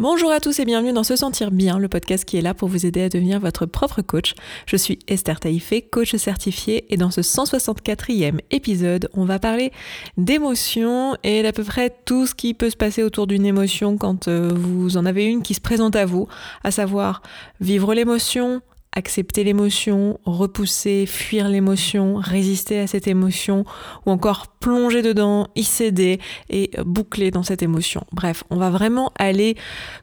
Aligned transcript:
Bonjour 0.00 0.32
à 0.32 0.40
tous 0.40 0.58
et 0.58 0.64
bienvenue 0.64 0.94
dans 0.94 1.04
Se 1.04 1.14
Sentir 1.14 1.50
Bien, 1.50 1.78
le 1.78 1.86
podcast 1.86 2.24
qui 2.24 2.38
est 2.38 2.40
là 2.40 2.54
pour 2.54 2.70
vous 2.70 2.86
aider 2.86 3.02
à 3.02 3.10
devenir 3.10 3.38
votre 3.38 3.66
propre 3.66 4.00
coach. 4.00 4.32
Je 4.64 4.76
suis 4.76 4.98
Esther 5.08 5.38
Taïfé, 5.38 5.82
coach 5.82 6.16
certifiée, 6.16 6.86
et 6.88 6.96
dans 6.96 7.10
ce 7.10 7.20
164e 7.20 8.38
épisode, 8.50 9.10
on 9.12 9.26
va 9.26 9.38
parler 9.38 9.72
d'émotions 10.16 11.18
et 11.22 11.42
d'à 11.42 11.52
peu 11.52 11.64
près 11.64 11.94
tout 12.06 12.24
ce 12.24 12.34
qui 12.34 12.54
peut 12.54 12.70
se 12.70 12.78
passer 12.78 13.02
autour 13.02 13.26
d'une 13.26 13.44
émotion 13.44 13.98
quand 13.98 14.28
euh, 14.28 14.50
vous 14.54 14.96
en 14.96 15.04
avez 15.04 15.26
une 15.26 15.42
qui 15.42 15.52
se 15.52 15.60
présente 15.60 15.94
à 15.96 16.06
vous, 16.06 16.28
à 16.64 16.70
savoir 16.70 17.20
vivre 17.60 17.92
l'émotion, 17.92 18.62
accepter 18.92 19.44
l'émotion, 19.44 20.18
repousser, 20.24 21.06
fuir 21.06 21.48
l'émotion, 21.48 22.16
résister 22.16 22.80
à 22.80 22.86
cette 22.86 23.06
émotion, 23.06 23.64
ou 24.04 24.10
encore 24.10 24.48
plonger 24.60 25.00
dedans, 25.02 25.46
y 25.56 25.64
céder 25.64 26.20
et 26.50 26.70
boucler 26.84 27.30
dans 27.30 27.42
cette 27.42 27.62
émotion. 27.62 28.04
Bref, 28.12 28.44
on 28.50 28.56
va 28.56 28.68
vraiment 28.70 29.12
aller 29.18 29.56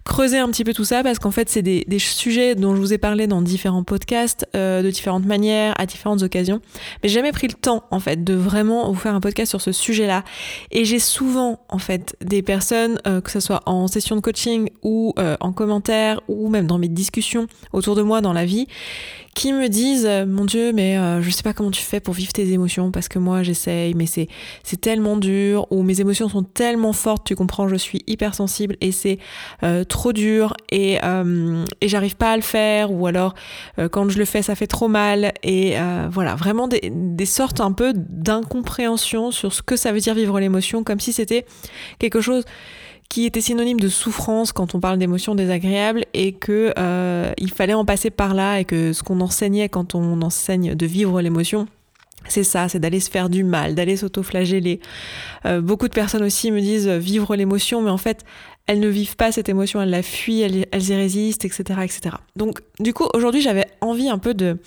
creuser 0.04 0.40
un 0.40 0.50
petit 0.50 0.64
peu 0.64 0.74
tout 0.74 0.86
ça 0.86 1.04
parce 1.04 1.20
qu'en 1.20 1.32
fait, 1.32 1.50
c'est 1.50 1.62
des, 1.62 1.86
sujets 2.00 2.56
dont 2.56 2.76
je 2.76 2.80
vous 2.80 2.94
ai 2.94 2.98
parlé 2.98 3.28
dans 3.28 3.42
différents 3.42 3.84
podcasts, 3.84 4.48
euh, 4.56 4.82
de 4.82 4.90
différentes 4.90 5.26
manières, 5.26 5.74
à 5.78 5.86
différentes 5.86 6.24
occasions. 6.24 6.62
Mais 7.02 7.10
j'ai 7.10 7.16
jamais 7.16 7.32
pris 7.32 7.48
le 7.48 7.54
temps, 7.54 7.84
en 7.92 8.00
fait, 8.00 8.24
de 8.24 8.34
vraiment 8.34 8.92
vous 8.92 9.00
faire 9.00 9.16
un 9.16 9.20
podcast 9.20 9.50
sur 9.50 9.62
ce 9.62 9.72
sujet-là. 9.72 10.24
Et 10.72 10.86
j'ai 10.86 11.00
souvent, 11.00 11.60
en 11.70 11.80
fait, 11.80 12.16
des 12.22 12.42
personnes, 12.42 13.00
euh, 13.08 13.22
que 13.22 13.32
ce 13.32 13.40
soit 13.40 13.62
en 13.66 13.88
session 13.88 14.16
de 14.16 14.22
coaching 14.22 14.70
ou 14.84 15.14
euh, 15.20 15.36
en 15.40 15.52
commentaire 15.52 16.22
ou 16.28 16.50
même 16.50 16.68
dans 16.68 16.78
mes 16.78 16.88
discussions 16.88 17.48
autour 17.74 17.96
de 17.96 18.02
moi 18.02 18.22
dans 18.22 18.34
la 18.34 18.46
vie, 18.46 18.68
qui 19.38 19.54
me 19.54 19.70
disent 19.70 20.08
euh, 20.08 20.26
mon 20.26 20.46
Dieu, 20.46 20.74
mais 20.74 20.98
euh, 20.98 21.22
je 21.22 21.30
sais 21.30 21.44
pas 21.44 21.54
comment 21.54 21.70
tu 21.70 21.84
fais 21.84 22.00
pour 22.00 22.16
vivre 22.16 22.34
tes 22.34 22.52
émotions 22.54 22.90
parce 22.90 23.08
que 23.08 23.20
moi 23.20 23.44
j'essaye, 23.44 23.94
mais 23.94 24.08
c'est 24.08 24.28
c'est 24.64 24.82
tellement 24.82 25.16
dur 25.16 25.68
ou 25.70 25.84
mes 25.84 26.02
émotions 26.02 26.28
sont 26.28 26.42
tellement 26.42 26.92
fortes, 26.92 27.24
tu 27.24 27.36
comprends, 27.36 27.68
je 27.68 27.76
suis 27.76 28.02
hypersensible 28.08 28.78
et 28.82 28.92
c'est 28.92 29.20
euh, 29.62 29.84
trop 29.84 30.12
dur 30.12 30.56
et 30.72 30.98
et 31.82 31.88
j'arrive 31.88 32.16
pas 32.16 32.32
à 32.32 32.36
le 32.36 32.42
faire 32.42 32.92
ou 32.92 33.06
alors 33.06 33.36
quand 33.92 34.10
je 34.10 34.18
le 34.18 34.26
fais 34.26 34.42
ça 34.42 34.56
fait 34.56 34.68
trop 34.68 34.88
mal 34.88 35.34
et 35.44 35.76
voilà 36.10 36.36
vraiment 36.36 36.68
des 36.68 37.26
sortes 37.26 37.62
un 37.62 37.72
peu 37.72 37.94
d'incompréhension 37.96 39.32
sur 39.32 39.54
ce 39.54 39.62
que 39.62 39.76
ça 39.76 39.92
veut 39.92 40.00
dire 40.00 40.16
vivre 40.16 40.40
l'émotion 40.40 40.84
comme 40.84 41.00
si 41.00 41.14
c'était 41.14 41.46
quelque 42.00 42.22
chose 42.22 42.44
qui 43.10 43.26
était 43.26 43.42
synonyme 43.42 43.80
de 43.80 43.88
souffrance 43.88 44.52
quand 44.52 44.76
on 44.76 44.80
parle 44.80 44.98
d'émotions 44.98 45.36
désagréables 45.36 46.06
et 46.14 46.34
que 46.34 46.74
euh, 46.78 47.32
il 47.38 47.52
fallait 47.52 47.74
en 47.74 47.86
passer 47.86 48.10
par 48.10 48.34
là 48.34 48.60
et 48.60 48.66
que 48.66 48.94
ce 48.94 49.04
qu'on 49.04 49.22
enseignait 49.22 49.70
quand 49.70 49.96
on 49.96 50.22
enseigne 50.22 50.76
de 50.76 50.86
vivre 50.86 51.22
l'émotion, 51.22 51.68
c'est 52.28 52.44
ça, 52.44 52.68
c'est 52.68 52.80
d'aller 52.80 53.00
se 53.00 53.10
faire 53.10 53.30
du 53.30 53.44
mal, 53.44 53.76
d'aller 53.76 53.96
s'autoflageller. 53.96 54.82
Euh, 55.46 55.62
beaucoup 55.62 55.88
de 55.88 55.94
personnes 55.94 56.24
aussi 56.24 56.52
me 56.52 56.60
disent 56.60 56.90
vivre 56.90 57.36
l'émotion, 57.36 57.82
mais 57.82 57.90
en 57.90 57.98
fait, 57.98 58.26
elles 58.68 58.82
ne 58.82 58.90
vivent 58.90 59.16
pas 59.16 59.32
cette 59.32 59.48
émotion, 59.48 59.82
elles 59.82 59.90
la 59.90 60.04
fuient, 60.04 60.42
elles, 60.42 60.90
y 60.90 60.94
résistent, 60.94 61.46
etc., 61.46 61.64
etc. 61.84 62.18
Donc, 62.36 62.60
du 62.80 62.94
coup, 62.94 63.06
aujourd'hui, 63.14 63.42
j'avais 63.42 63.66
envie 63.80 64.10
un 64.10 64.18
peu 64.18 64.34
de, 64.34 64.58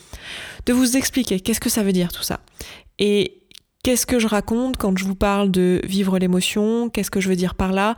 de 0.65 0.73
vous 0.73 0.97
expliquer 0.97 1.41
qu'est-ce 1.41 1.61
que 1.61 1.69
ça 1.69 1.83
veut 1.83 1.93
dire 1.93 2.11
tout 2.11 2.23
ça. 2.23 2.41
Et 2.99 3.40
Qu'est-ce 3.83 4.05
que 4.05 4.19
je 4.19 4.27
raconte 4.27 4.77
quand 4.77 4.99
je 4.99 5.07
vous 5.07 5.15
parle 5.15 5.51
de 5.51 5.81
vivre 5.85 6.19
l'émotion? 6.19 6.91
Qu'est-ce 6.91 7.11
que 7.11 7.19
je 7.19 7.31
veux 7.31 7.37
dire 7.37 7.55
par 7.55 7.73
là? 7.73 7.97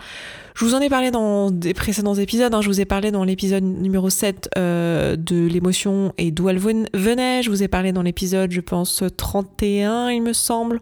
Je 0.54 0.64
vous 0.64 0.74
en 0.74 0.80
ai 0.80 0.88
parlé 0.88 1.10
dans 1.10 1.50
des 1.50 1.74
précédents 1.74 2.14
épisodes. 2.14 2.54
Hein. 2.54 2.60
Je 2.60 2.68
vous 2.68 2.80
ai 2.80 2.84
parlé 2.84 3.10
dans 3.10 3.24
l'épisode 3.24 3.64
numéro 3.64 4.08
7 4.08 4.50
euh, 4.56 5.16
de 5.16 5.44
l'émotion 5.44 6.12
et 6.18 6.30
d'où 6.30 6.48
elle 6.48 6.60
venait. 6.60 7.42
Je 7.42 7.50
vous 7.50 7.64
ai 7.64 7.68
parlé 7.68 7.90
dans 7.90 8.02
l'épisode, 8.02 8.52
je 8.52 8.60
pense, 8.60 9.02
31, 9.16 10.10
il 10.10 10.22
me 10.22 10.32
semble, 10.32 10.80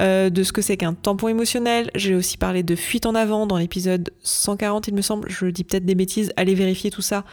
euh, 0.00 0.30
de 0.30 0.42
ce 0.42 0.52
que 0.52 0.62
c'est 0.62 0.76
qu'un 0.76 0.94
tampon 0.94 1.28
émotionnel. 1.28 1.88
J'ai 1.94 2.16
aussi 2.16 2.36
parlé 2.36 2.64
de 2.64 2.74
fuite 2.74 3.06
en 3.06 3.14
avant 3.14 3.46
dans 3.46 3.56
l'épisode 3.56 4.10
140, 4.24 4.88
il 4.88 4.94
me 4.94 5.02
semble. 5.02 5.30
Je 5.30 5.46
dis 5.46 5.62
peut-être 5.62 5.84
des 5.84 5.94
bêtises. 5.94 6.32
Allez 6.36 6.56
vérifier 6.56 6.90
tout 6.90 7.02
ça 7.02 7.24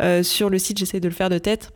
euh, 0.00 0.22
sur 0.22 0.48
le 0.48 0.58
site, 0.58 0.78
j'essaie 0.78 1.00
de 1.00 1.08
le 1.08 1.14
faire 1.14 1.28
de 1.28 1.36
tête. 1.36 1.70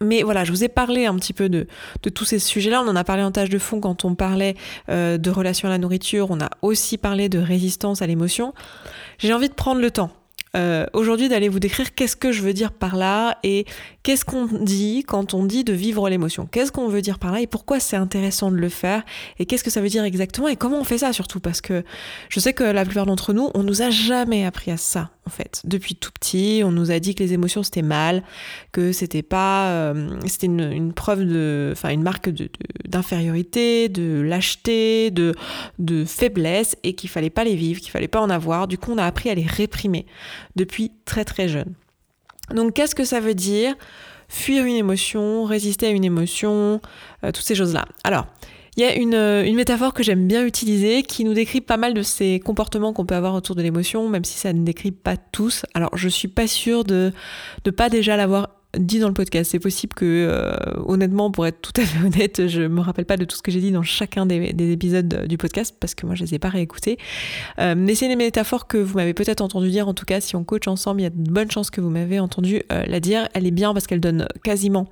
Mais 0.00 0.22
voilà, 0.22 0.44
je 0.44 0.50
vous 0.50 0.64
ai 0.64 0.68
parlé 0.68 1.06
un 1.06 1.14
petit 1.16 1.32
peu 1.32 1.48
de, 1.48 1.66
tous 2.14 2.24
ces 2.24 2.38
sujets-là. 2.38 2.82
On 2.82 2.88
en 2.88 2.96
a 2.96 3.04
parlé 3.04 3.22
en 3.22 3.30
tâche 3.30 3.50
de 3.50 3.58
fond 3.58 3.80
quand 3.80 4.04
on 4.04 4.14
parlait 4.14 4.54
euh, 4.88 5.18
de 5.18 5.30
relation 5.30 5.68
à 5.68 5.70
la 5.70 5.78
nourriture. 5.78 6.30
On 6.30 6.40
a 6.40 6.50
aussi 6.62 6.98
parlé 6.98 7.28
de 7.28 7.38
résistance 7.38 8.02
à 8.02 8.06
l'émotion. 8.06 8.54
J'ai 9.18 9.32
envie 9.32 9.48
de 9.48 9.54
prendre 9.54 9.80
le 9.80 9.90
temps 9.90 10.10
euh, 10.56 10.86
aujourd'hui 10.94 11.28
d'aller 11.28 11.48
vous 11.48 11.60
décrire 11.60 11.94
qu'est-ce 11.94 12.16
que 12.16 12.32
je 12.32 12.42
veux 12.42 12.52
dire 12.52 12.72
par 12.72 12.96
là 12.96 13.38
et 13.44 13.66
qu'est-ce 14.02 14.24
qu'on 14.24 14.46
dit 14.46 15.04
quand 15.06 15.34
on 15.34 15.44
dit 15.44 15.64
de 15.64 15.72
vivre 15.72 16.08
l'émotion? 16.08 16.46
Qu'est-ce 16.50 16.72
qu'on 16.72 16.88
veut 16.88 17.02
dire 17.02 17.18
par 17.18 17.32
là 17.32 17.40
et 17.40 17.46
pourquoi 17.46 17.80
c'est 17.80 17.96
intéressant 17.96 18.50
de 18.50 18.56
le 18.56 18.68
faire? 18.68 19.02
Et 19.38 19.46
qu'est-ce 19.46 19.64
que 19.64 19.70
ça 19.70 19.80
veut 19.80 19.88
dire 19.88 20.04
exactement 20.04 20.48
et 20.48 20.56
comment 20.56 20.80
on 20.80 20.84
fait 20.84 20.98
ça 20.98 21.12
surtout? 21.12 21.40
Parce 21.40 21.60
que 21.60 21.84
je 22.28 22.40
sais 22.40 22.52
que 22.52 22.64
la 22.64 22.84
plupart 22.84 23.06
d'entre 23.06 23.32
nous, 23.32 23.50
on 23.54 23.62
nous 23.62 23.82
a 23.82 23.90
jamais 23.90 24.44
appris 24.44 24.70
à 24.70 24.76
ça 24.76 25.10
en 25.26 25.30
fait. 25.30 25.60
Depuis 25.64 25.94
tout 25.94 26.10
petit, 26.12 26.62
on 26.64 26.72
nous 26.72 26.90
a 26.90 26.98
dit 26.98 27.14
que 27.14 27.22
les 27.22 27.32
émotions 27.32 27.62
c'était 27.62 27.82
mal, 27.82 28.22
que 28.72 28.92
c'était 28.92 29.22
pas, 29.22 29.68
euh, 29.68 30.18
c'était 30.26 30.46
une, 30.46 30.92
preuve 30.92 31.24
de, 31.24 31.70
enfin 31.72 31.90
une 31.90 32.02
marque 32.02 32.30
d'infériorité, 32.84 33.88
de, 33.88 34.00
de 34.00 34.20
lâcheté, 34.22 35.10
de, 35.10 35.34
de 35.78 36.04
faiblesse 36.04 36.76
et 36.82 36.94
qu'il 36.94 37.10
fallait 37.10 37.30
pas 37.30 37.44
les 37.44 37.54
vivre, 37.54 37.80
qu'il 37.80 37.90
fallait 37.90 38.08
pas 38.08 38.20
en 38.20 38.30
avoir. 38.30 38.66
Du 38.66 38.78
coup, 38.78 38.92
on 38.92 38.98
a 38.98 39.04
appris 39.04 39.30
à 39.30 39.34
les 39.34 39.46
réprimer 39.46 40.06
depuis 40.56 40.92
très 41.04 41.24
très 41.24 41.48
jeune. 41.48 41.74
Donc, 42.54 42.74
qu'est-ce 42.74 42.94
que 42.94 43.04
ça 43.04 43.20
veut 43.20 43.34
dire? 43.34 43.74
Fuir 44.28 44.64
une 44.64 44.76
émotion, 44.76 45.44
résister 45.44 45.86
à 45.86 45.90
une 45.90 46.04
émotion, 46.04 46.80
euh, 47.24 47.32
toutes 47.32 47.44
ces 47.44 47.54
choses-là. 47.54 47.86
Alors, 48.04 48.26
il 48.76 48.82
y 48.82 48.86
a 48.86 48.94
une, 48.94 49.14
une 49.14 49.56
métaphore 49.56 49.92
que 49.92 50.02
j'aime 50.02 50.26
bien 50.28 50.46
utiliser 50.46 51.02
qui 51.02 51.24
nous 51.24 51.34
décrit 51.34 51.60
pas 51.60 51.76
mal 51.76 51.92
de 51.92 52.02
ces 52.02 52.38
comportements 52.38 52.92
qu'on 52.92 53.04
peut 53.04 53.16
avoir 53.16 53.34
autour 53.34 53.56
de 53.56 53.62
l'émotion, 53.62 54.08
même 54.08 54.24
si 54.24 54.38
ça 54.38 54.52
ne 54.52 54.64
décrit 54.64 54.92
pas 54.92 55.16
tous. 55.16 55.66
Alors 55.74 55.96
je 55.96 56.08
suis 56.08 56.28
pas 56.28 56.46
sûre 56.46 56.84
de 56.84 57.12
ne 57.66 57.70
pas 57.72 57.88
déjà 57.88 58.16
l'avoir 58.16 58.59
dit 58.78 58.98
dans 58.98 59.08
le 59.08 59.14
podcast. 59.14 59.50
C'est 59.50 59.58
possible 59.58 59.94
que, 59.94 60.04
euh, 60.04 60.52
honnêtement, 60.86 61.30
pour 61.30 61.46
être 61.46 61.60
tout 61.60 61.72
à 61.80 61.84
fait 61.84 61.98
honnête, 62.06 62.46
je 62.46 62.62
me 62.62 62.80
rappelle 62.80 63.04
pas 63.04 63.16
de 63.16 63.24
tout 63.24 63.36
ce 63.36 63.42
que 63.42 63.50
j'ai 63.50 63.60
dit 63.60 63.72
dans 63.72 63.82
chacun 63.82 64.26
des, 64.26 64.54
épisodes 64.72 65.26
du 65.26 65.38
podcast 65.38 65.74
parce 65.78 65.94
que 65.94 66.06
moi 66.06 66.14
je 66.14 66.24
les 66.24 66.34
ai 66.34 66.38
pas 66.38 66.48
réécoutés. 66.48 66.98
Euh, 67.58 67.74
mais 67.76 67.94
c'est 67.94 68.10
une 68.10 68.16
métaphore 68.16 68.66
que 68.66 68.78
vous 68.78 68.96
m'avez 68.96 69.14
peut-être 69.14 69.40
entendu 69.40 69.70
dire. 69.70 69.88
En 69.88 69.94
tout 69.94 70.04
cas, 70.04 70.20
si 70.20 70.36
on 70.36 70.44
coach 70.44 70.68
ensemble, 70.68 71.00
il 71.00 71.04
y 71.04 71.06
a 71.06 71.10
de 71.10 71.30
bonnes 71.30 71.50
chances 71.50 71.70
que 71.70 71.80
vous 71.80 71.90
m'avez 71.90 72.20
entendu 72.20 72.62
euh, 72.72 72.84
la 72.86 73.00
dire. 73.00 73.28
Elle 73.34 73.46
est 73.46 73.52
bien 73.52 73.72
parce 73.72 73.86
qu'elle 73.86 74.00
donne 74.00 74.26
quasiment 74.44 74.86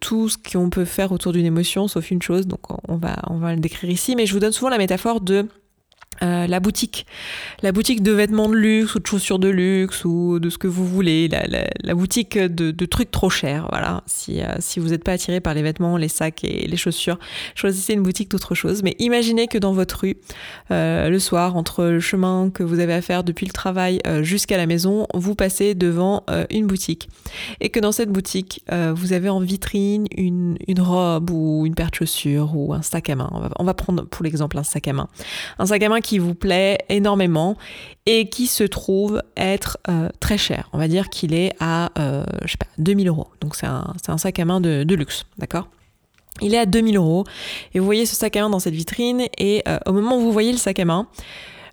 tout 0.00 0.28
ce 0.28 0.36
qu'on 0.36 0.70
peut 0.70 0.84
faire 0.84 1.12
autour 1.12 1.32
d'une 1.32 1.46
émotion, 1.46 1.86
sauf 1.88 2.10
une 2.10 2.22
chose. 2.22 2.46
Donc 2.46 2.60
on 2.88 2.96
va 2.96 3.16
on 3.28 3.38
va 3.38 3.54
le 3.54 3.60
décrire 3.60 3.90
ici. 3.90 4.16
Mais 4.16 4.26
je 4.26 4.32
vous 4.32 4.40
donne 4.40 4.52
souvent 4.52 4.70
la 4.70 4.78
métaphore 4.78 5.20
de 5.20 5.46
euh, 6.22 6.46
la 6.46 6.60
boutique, 6.60 7.06
la 7.62 7.72
boutique 7.72 8.02
de 8.02 8.12
vêtements 8.12 8.48
de 8.48 8.54
luxe 8.54 8.94
ou 8.94 9.00
de 9.00 9.06
chaussures 9.06 9.38
de 9.38 9.48
luxe 9.48 10.04
ou 10.04 10.38
de 10.38 10.50
ce 10.50 10.58
que 10.58 10.68
vous 10.68 10.86
voulez, 10.86 11.28
la, 11.28 11.94
boutique 11.94 12.38
de, 12.38 12.86
trucs 12.86 13.10
trop 13.10 13.30
chers. 13.30 13.66
Voilà, 13.70 14.02
si, 14.06 14.40
euh, 14.40 14.54
si 14.60 14.80
vous 14.80 14.88
n'êtes 14.88 15.04
pas 15.04 15.12
attiré 15.12 15.40
par 15.40 15.54
les 15.54 15.62
vêtements, 15.62 15.96
les 15.96 16.08
sacs 16.08 16.44
et 16.44 16.66
les 16.66 16.76
chaussures, 16.76 17.18
choisissez 17.54 17.94
une 17.94 18.02
boutique 18.02 18.30
d'autre 18.30 18.54
chose. 18.54 18.82
Mais 18.82 18.94
imaginez 18.98 19.48
que 19.48 19.58
dans 19.58 19.72
votre 19.72 20.00
rue, 20.00 20.16
euh, 20.70 21.08
le 21.08 21.18
soir, 21.18 21.56
entre 21.56 21.84
le 21.84 22.00
chemin 22.00 22.50
que 22.50 22.62
vous 22.62 22.78
avez 22.80 22.94
à 22.94 23.02
faire 23.02 23.24
depuis 23.24 23.46
le 23.46 23.52
travail 23.52 24.00
jusqu'à 24.22 24.56
la 24.56 24.66
maison, 24.66 25.06
vous 25.14 25.34
passez 25.34 25.74
devant 25.74 26.24
une 26.50 26.66
boutique 26.66 27.08
et 27.60 27.70
que 27.70 27.80
dans 27.80 27.92
cette 27.92 28.10
boutique, 28.10 28.64
vous 28.94 29.12
avez 29.12 29.28
en 29.28 29.40
vitrine 29.40 30.06
une, 30.16 30.56
une, 30.66 30.80
robe 30.80 31.30
ou 31.30 31.66
une 31.66 31.74
paire 31.74 31.90
de 31.90 31.96
chaussures 31.96 32.52
ou 32.54 32.74
un 32.74 32.82
sac 32.82 33.10
à 33.10 33.16
main. 33.16 33.28
On 33.32 33.40
va, 33.40 33.50
on 33.58 33.64
va 33.64 33.74
prendre 33.74 34.04
pour 34.04 34.24
l'exemple 34.24 34.58
un 34.58 34.62
sac 34.62 34.88
à 34.88 34.92
main. 34.92 35.08
Un 35.58 35.66
sac 35.66 35.82
à 35.82 35.88
main 35.88 36.00
qui 36.04 36.18
vous 36.18 36.34
plaît 36.34 36.78
énormément 36.90 37.56
et 38.04 38.28
qui 38.28 38.46
se 38.46 38.62
trouve 38.62 39.22
être 39.36 39.78
euh, 39.88 40.10
très 40.20 40.36
cher. 40.36 40.68
On 40.74 40.78
va 40.78 40.86
dire 40.86 41.08
qu'il 41.08 41.34
est 41.34 41.54
à, 41.58 41.90
euh, 41.98 42.24
je 42.44 42.52
sais 42.52 42.58
pas, 42.58 42.66
2000 42.78 43.08
euros. 43.08 43.28
Donc 43.40 43.56
c'est 43.56 43.66
un, 43.66 43.94
un, 44.06 44.18
sac 44.18 44.38
à 44.38 44.44
main 44.44 44.60
de, 44.60 44.94
luxe, 44.94 45.24
d'accord? 45.38 45.66
Il 46.42 46.54
est 46.54 46.58
à 46.58 46.66
2000 46.66 46.96
euros 46.96 47.24
et 47.72 47.78
vous 47.78 47.84
voyez 47.86 48.04
ce 48.06 48.14
sac 48.14 48.36
à 48.36 48.42
main 48.42 48.50
dans 48.50 48.58
cette 48.58 48.74
vitrine 48.74 49.22
et 49.38 49.62
euh, 49.66 49.78
au 49.86 49.92
moment 49.92 50.18
où 50.18 50.20
vous 50.20 50.32
voyez 50.32 50.52
le 50.52 50.58
sac 50.58 50.78
à 50.78 50.84
main, 50.84 51.08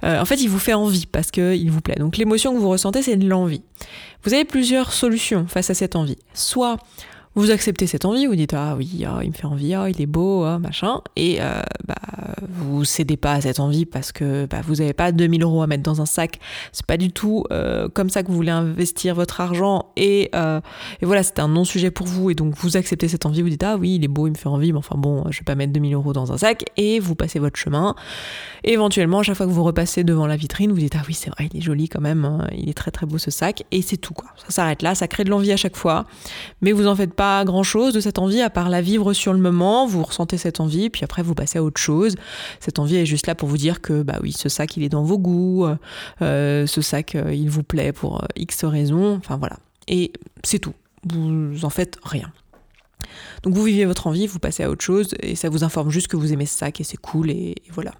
en 0.03 0.25
fait, 0.25 0.41
il 0.41 0.49
vous 0.49 0.57
fait 0.57 0.73
envie 0.73 1.05
parce 1.05 1.29
qu'il 1.29 1.69
vous 1.69 1.81
plaît. 1.81 1.97
Donc 1.99 2.17
l'émotion 2.17 2.55
que 2.55 2.57
vous 2.57 2.69
ressentez, 2.69 3.03
c'est 3.03 3.17
de 3.17 3.27
l'envie. 3.27 3.61
Vous 4.23 4.33
avez 4.33 4.45
plusieurs 4.45 4.93
solutions 4.93 5.45
face 5.47 5.69
à 5.69 5.75
cette 5.75 5.95
envie. 5.95 6.17
Soit 6.33 6.77
vous 7.35 7.49
acceptez 7.49 7.87
cette 7.87 8.03
envie, 8.03 8.25
vous 8.25 8.35
dites 8.35 8.53
ah 8.53 8.75
oui, 8.77 9.05
ah, 9.07 9.19
il 9.23 9.29
me 9.29 9.33
fait 9.33 9.45
envie, 9.45 9.73
ah, 9.73 9.89
il 9.89 10.01
est 10.01 10.05
beau, 10.05 10.43
ah, 10.43 10.59
machin, 10.59 10.99
et 11.15 11.37
euh, 11.39 11.61
bah, 11.87 11.95
vous 12.49 12.83
cédez 12.83 13.15
pas 13.15 13.33
à 13.33 13.41
cette 13.41 13.61
envie 13.61 13.85
parce 13.85 14.11
que 14.11 14.45
bah, 14.47 14.59
vous 14.65 14.75
n'avez 14.75 14.91
pas 14.91 15.13
2000 15.13 15.43
euros 15.43 15.61
à 15.61 15.67
mettre 15.67 15.83
dans 15.83 16.01
un 16.01 16.05
sac. 16.05 16.39
C'est 16.73 16.85
pas 16.85 16.97
du 16.97 17.11
tout 17.11 17.45
euh, 17.51 17.87
comme 17.87 18.09
ça 18.09 18.23
que 18.23 18.27
vous 18.27 18.35
voulez 18.35 18.51
investir 18.51 19.15
votre 19.15 19.39
argent 19.39 19.85
et, 19.95 20.29
euh, 20.35 20.59
et 21.01 21.05
voilà, 21.05 21.23
c'est 21.23 21.39
un 21.39 21.47
non-sujet 21.47 21.89
pour 21.89 22.05
vous 22.05 22.29
et 22.29 22.35
donc 22.35 22.53
vous 22.57 22.75
acceptez 22.75 23.07
cette 23.07 23.25
envie, 23.25 23.41
vous 23.41 23.49
dites 23.49 23.63
ah 23.63 23.77
oui, 23.77 23.95
il 23.95 24.03
est 24.03 24.09
beau, 24.09 24.27
il 24.27 24.31
me 24.31 24.35
fait 24.35 24.49
envie, 24.49 24.73
mais 24.73 24.79
enfin 24.79 24.97
bon, 24.97 25.23
je 25.29 25.39
vais 25.39 25.45
pas 25.45 25.55
mettre 25.55 25.71
2000 25.71 25.93
euros 25.93 26.11
dans 26.11 26.33
un 26.33 26.37
sac 26.37 26.65
et 26.75 26.99
vous 26.99 27.15
passez 27.15 27.39
votre 27.39 27.57
chemin. 27.57 27.95
Éventuellement, 28.65 29.19
à 29.19 29.23
chaque 29.23 29.37
fois 29.37 29.45
que 29.45 29.51
vous 29.51 29.63
repassez 29.63 30.03
devant 30.03 30.27
la 30.27 30.35
vitrine, 30.35 30.71
vous 30.71 30.79
dites 30.79 30.95
ah 30.97 31.03
oui, 31.07 31.13
c'est 31.13 31.29
vrai, 31.29 31.47
il 31.53 31.59
est 31.59 31.61
joli 31.61 31.87
quand 31.87 32.01
même, 32.01 32.25
hein, 32.25 32.47
il 32.57 32.69
est 32.69 32.73
très 32.73 32.91
très 32.91 33.05
beau 33.05 33.17
ce 33.17 33.31
sac 33.31 33.63
et 33.71 33.81
c'est 33.81 33.97
tout 33.97 34.13
quoi. 34.13 34.29
Ça 34.35 34.51
s'arrête 34.51 34.81
là, 34.81 34.95
ça 34.95 35.07
crée 35.07 35.23
de 35.23 35.29
l'envie 35.29 35.53
à 35.53 35.57
chaque 35.57 35.77
fois, 35.77 36.05
mais 36.61 36.73
vous 36.73 36.87
en 36.87 36.95
faites 36.95 37.13
pas 37.13 37.20
pas 37.21 37.45
grand-chose 37.45 37.93
de 37.93 37.99
cette 37.99 38.17
envie 38.17 38.41
à 38.41 38.49
part 38.49 38.67
la 38.67 38.81
vivre 38.81 39.13
sur 39.13 39.31
le 39.31 39.37
moment, 39.37 39.85
vous 39.85 40.01
ressentez 40.01 40.39
cette 40.39 40.59
envie, 40.59 40.89
puis 40.89 41.03
après 41.03 41.21
vous 41.21 41.35
passez 41.35 41.59
à 41.59 41.63
autre 41.63 41.79
chose. 41.79 42.15
Cette 42.59 42.79
envie 42.79 42.95
est 42.95 43.05
juste 43.05 43.27
là 43.27 43.35
pour 43.35 43.47
vous 43.47 43.59
dire 43.59 43.79
que 43.79 44.01
bah 44.01 44.17
oui, 44.23 44.31
ce 44.31 44.49
sac 44.49 44.75
il 44.75 44.81
est 44.81 44.89
dans 44.89 45.03
vos 45.03 45.19
goûts, 45.19 45.67
euh, 46.23 46.65
ce 46.65 46.81
sac 46.81 47.13
euh, 47.13 47.31
il 47.31 47.47
vous 47.47 47.61
plaît 47.61 47.91
pour 47.91 48.25
X 48.35 48.65
raisons, 48.65 49.17
enfin 49.17 49.37
voilà. 49.37 49.57
Et 49.87 50.13
c'est 50.43 50.57
tout, 50.57 50.73
vous 51.07 51.63
en 51.63 51.69
faites 51.69 51.99
rien. 52.01 52.31
Donc 53.43 53.53
vous 53.53 53.65
vivez 53.65 53.85
votre 53.85 54.07
envie, 54.07 54.25
vous 54.25 54.39
passez 54.39 54.63
à 54.63 54.71
autre 54.71 54.83
chose, 54.83 55.13
et 55.21 55.35
ça 55.35 55.47
vous 55.49 55.63
informe 55.63 55.91
juste 55.91 56.07
que 56.07 56.17
vous 56.17 56.33
aimez 56.33 56.47
ce 56.47 56.57
sac 56.57 56.81
et 56.81 56.83
c'est 56.83 56.97
cool, 56.97 57.29
et 57.29 57.53
voilà. 57.69 57.91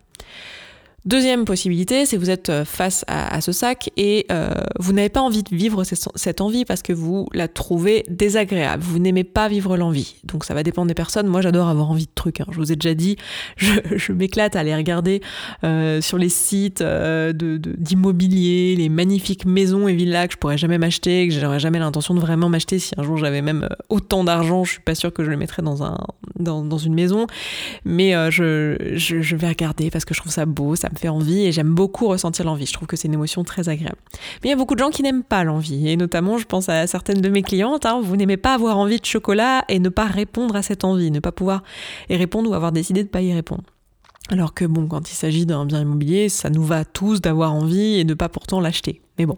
Deuxième 1.03 1.45
possibilité, 1.45 2.05
c'est 2.05 2.15
vous 2.15 2.29
êtes 2.29 2.49
euh, 2.49 2.63
face 2.63 3.03
à, 3.07 3.41
ce 3.41 3.51
sac 3.51 3.89
et 3.97 4.27
euh, 4.31 4.51
vous 4.79 4.93
n'avez 4.93 5.09
pas 5.09 5.21
envie 5.21 5.41
de 5.41 5.55
vivre 5.55 5.83
cette 5.83 6.41
envie 6.41 6.63
parce 6.63 6.83
que 6.83 6.93
vous 6.93 7.27
la 7.33 7.47
trouvez 7.47 8.05
désagréable. 8.07 8.83
Vous 8.83 8.99
n'aimez 8.99 9.23
pas 9.23 9.47
vivre 9.47 9.77
l'envie. 9.77 10.17
Donc 10.25 10.45
ça 10.45 10.53
va 10.53 10.61
dépendre 10.61 10.87
des 10.87 10.93
personnes. 10.93 11.25
Moi, 11.25 11.41
j'adore 11.41 11.69
avoir 11.69 11.89
envie 11.89 12.05
de 12.05 12.11
trucs. 12.13 12.41
Hein. 12.41 12.45
Je 12.51 12.57
vous 12.57 12.71
ai 12.71 12.75
déjà 12.75 12.93
dit, 12.93 13.15
je, 13.57 14.13
m'éclate 14.13 14.55
à 14.55 14.59
aller 14.59 14.75
regarder 14.75 15.21
euh, 15.63 16.01
sur 16.01 16.19
les 16.19 16.29
sites 16.29 16.83
d'immobilier, 16.83 18.75
les 18.75 18.89
magnifiques 18.89 19.45
maisons 19.45 19.87
et 19.87 19.95
villas 19.95 20.27
que 20.27 20.33
je 20.33 20.37
pourrais 20.37 20.59
jamais 20.59 20.77
m'acheter, 20.77 21.27
que 21.27 21.33
j'aurais 21.33 21.59
jamais 21.59 21.79
l'intention 21.79 22.13
de 22.13 22.19
vraiment 22.19 22.47
m'acheter. 22.47 22.77
Si 22.77 22.93
un 22.97 23.03
jour 23.03 23.17
j'avais 23.17 23.41
même 23.41 23.67
autant 23.89 24.23
d'argent, 24.23 24.65
je 24.65 24.73
suis 24.73 24.81
pas 24.81 24.93
sûre 24.93 25.11
que 25.11 25.23
je 25.23 25.31
le 25.31 25.37
mettrais 25.37 25.63
dans 25.63 25.83
un 25.83 25.97
dans, 26.37 26.77
une 26.77 26.93
maison. 26.93 27.25
Mais 27.85 28.11
je, 28.31 28.77
je, 28.93 29.35
vais 29.35 29.47
regarder 29.47 29.89
parce 29.89 30.05
que 30.05 30.13
je 30.13 30.19
trouve 30.19 30.31
ça 30.31 30.45
beau, 30.45 30.75
ça 30.75 30.90
me 30.91 30.97
fait 30.97 31.09
envie 31.09 31.45
et 31.45 31.51
j'aime 31.51 31.73
beaucoup 31.73 32.07
ressentir 32.07 32.45
l'envie. 32.45 32.65
Je 32.65 32.73
trouve 32.73 32.87
que 32.87 32.95
c'est 32.95 33.07
une 33.07 33.13
émotion 33.13 33.43
très 33.43 33.69
agréable. 33.69 33.97
Mais 34.43 34.49
il 34.49 34.49
y 34.49 34.53
a 34.53 34.55
beaucoup 34.55 34.75
de 34.75 34.79
gens 34.79 34.89
qui 34.89 35.03
n'aiment 35.03 35.23
pas 35.23 35.43
l'envie 35.43 35.89
et 35.89 35.97
notamment 35.97 36.37
je 36.37 36.45
pense 36.45 36.69
à 36.69 36.87
certaines 36.87 37.21
de 37.21 37.29
mes 37.29 37.41
clientes. 37.41 37.85
Hein, 37.85 38.01
vous 38.03 38.15
n'aimez 38.15 38.37
pas 38.37 38.53
avoir 38.53 38.77
envie 38.77 38.99
de 38.99 39.05
chocolat 39.05 39.63
et 39.69 39.79
ne 39.79 39.89
pas 39.89 40.05
répondre 40.05 40.55
à 40.55 40.61
cette 40.61 40.83
envie, 40.83 41.11
ne 41.11 41.19
pas 41.19 41.31
pouvoir 41.31 41.63
y 42.09 42.15
répondre 42.15 42.49
ou 42.49 42.53
avoir 42.53 42.71
décidé 42.71 43.01
de 43.01 43.07
ne 43.07 43.11
pas 43.11 43.21
y 43.21 43.33
répondre. 43.33 43.63
Alors 44.29 44.53
que 44.53 44.65
bon, 44.65 44.87
quand 44.87 45.11
il 45.11 45.15
s'agit 45.15 45.45
d'un 45.45 45.65
bien 45.65 45.81
immobilier, 45.81 46.29
ça 46.29 46.49
nous 46.49 46.63
va 46.63 46.85
tous 46.85 47.19
d'avoir 47.19 47.53
envie 47.53 47.99
et 47.99 48.03
de 48.03 48.13
pas 48.13 48.29
pourtant 48.29 48.61
l'acheter. 48.61 49.01
Mais 49.17 49.25
bon. 49.25 49.37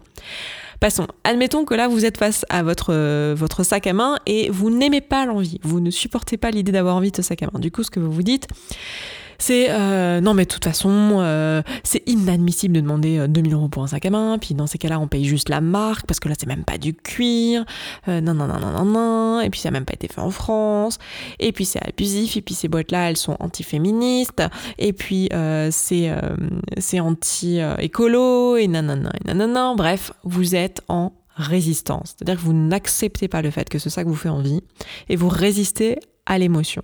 Passons. 0.80 1.06
Admettons 1.24 1.64
que 1.64 1.74
là, 1.74 1.88
vous 1.88 2.04
êtes 2.04 2.18
face 2.18 2.44
à 2.50 2.62
votre, 2.62 2.92
euh, 2.92 3.34
votre 3.36 3.62
sac 3.62 3.86
à 3.86 3.92
main 3.92 4.18
et 4.26 4.50
vous 4.50 4.70
n'aimez 4.70 5.00
pas 5.00 5.24
l'envie. 5.24 5.58
Vous 5.62 5.80
ne 5.80 5.90
supportez 5.90 6.36
pas 6.36 6.50
l'idée 6.50 6.72
d'avoir 6.72 6.96
envie 6.96 7.10
de 7.10 7.16
ce 7.16 7.22
sac 7.22 7.42
à 7.42 7.46
main. 7.52 7.58
Du 7.58 7.70
coup, 7.70 7.82
ce 7.82 7.90
que 7.90 8.00
vous 8.00 8.12
vous 8.12 8.22
dites, 8.22 8.48
c'est 9.38 9.70
euh, 9.70 10.20
non 10.20 10.34
mais 10.34 10.44
de 10.44 10.48
toute 10.48 10.64
façon 10.64 11.18
euh, 11.20 11.62
c'est 11.82 12.02
inadmissible 12.08 12.74
de 12.74 12.80
demander 12.80 13.26
2000 13.28 13.52
euh, 13.52 13.56
euros 13.56 13.68
pour 13.68 13.82
un 13.82 13.86
sac 13.86 14.06
à 14.06 14.10
main 14.10 14.38
puis 14.38 14.54
dans 14.54 14.66
ces 14.66 14.78
cas-là 14.78 15.00
on 15.00 15.08
paye 15.08 15.24
juste 15.24 15.48
la 15.48 15.60
marque 15.60 16.06
parce 16.06 16.20
que 16.20 16.28
là 16.28 16.34
c'est 16.38 16.46
même 16.46 16.64
pas 16.64 16.78
du 16.78 16.94
cuir 16.94 17.64
non 18.06 18.20
non 18.20 18.46
non 18.46 18.58
non 18.58 18.70
non 18.72 18.84
non 18.84 19.40
et 19.40 19.50
puis 19.50 19.60
ça 19.60 19.68
n'a 19.70 19.72
même 19.72 19.84
pas 19.84 19.94
été 19.94 20.08
fait 20.08 20.20
en 20.20 20.30
France 20.30 20.98
et 21.38 21.52
puis 21.52 21.64
c'est 21.64 21.84
abusif 21.86 22.36
et 22.36 22.42
puis 22.42 22.54
ces 22.54 22.68
boîtes 22.68 22.92
là 22.92 23.10
elles 23.10 23.16
sont 23.16 23.36
anti-féministes 23.40 24.42
et 24.78 24.92
puis 24.92 25.28
c'est 25.70 26.12
c'est 26.78 27.00
anti-écolo 27.00 28.56
et 28.56 28.68
nanana 28.68 29.10
et 29.20 29.26
nanana 29.26 29.74
bref 29.76 30.12
vous 30.24 30.54
êtes 30.54 30.82
en 30.88 31.12
résistance. 31.36 32.14
C'est-à-dire 32.16 32.40
que 32.40 32.46
vous 32.46 32.52
n'acceptez 32.52 33.28
pas 33.28 33.42
le 33.42 33.50
fait 33.50 33.68
que 33.68 33.78
ce 33.78 33.90
sac 33.90 34.06
vous 34.06 34.14
fait 34.14 34.28
envie 34.28 34.60
et 35.08 35.16
vous 35.16 35.28
résistez 35.28 35.98
à 36.26 36.38
l'émotion 36.38 36.82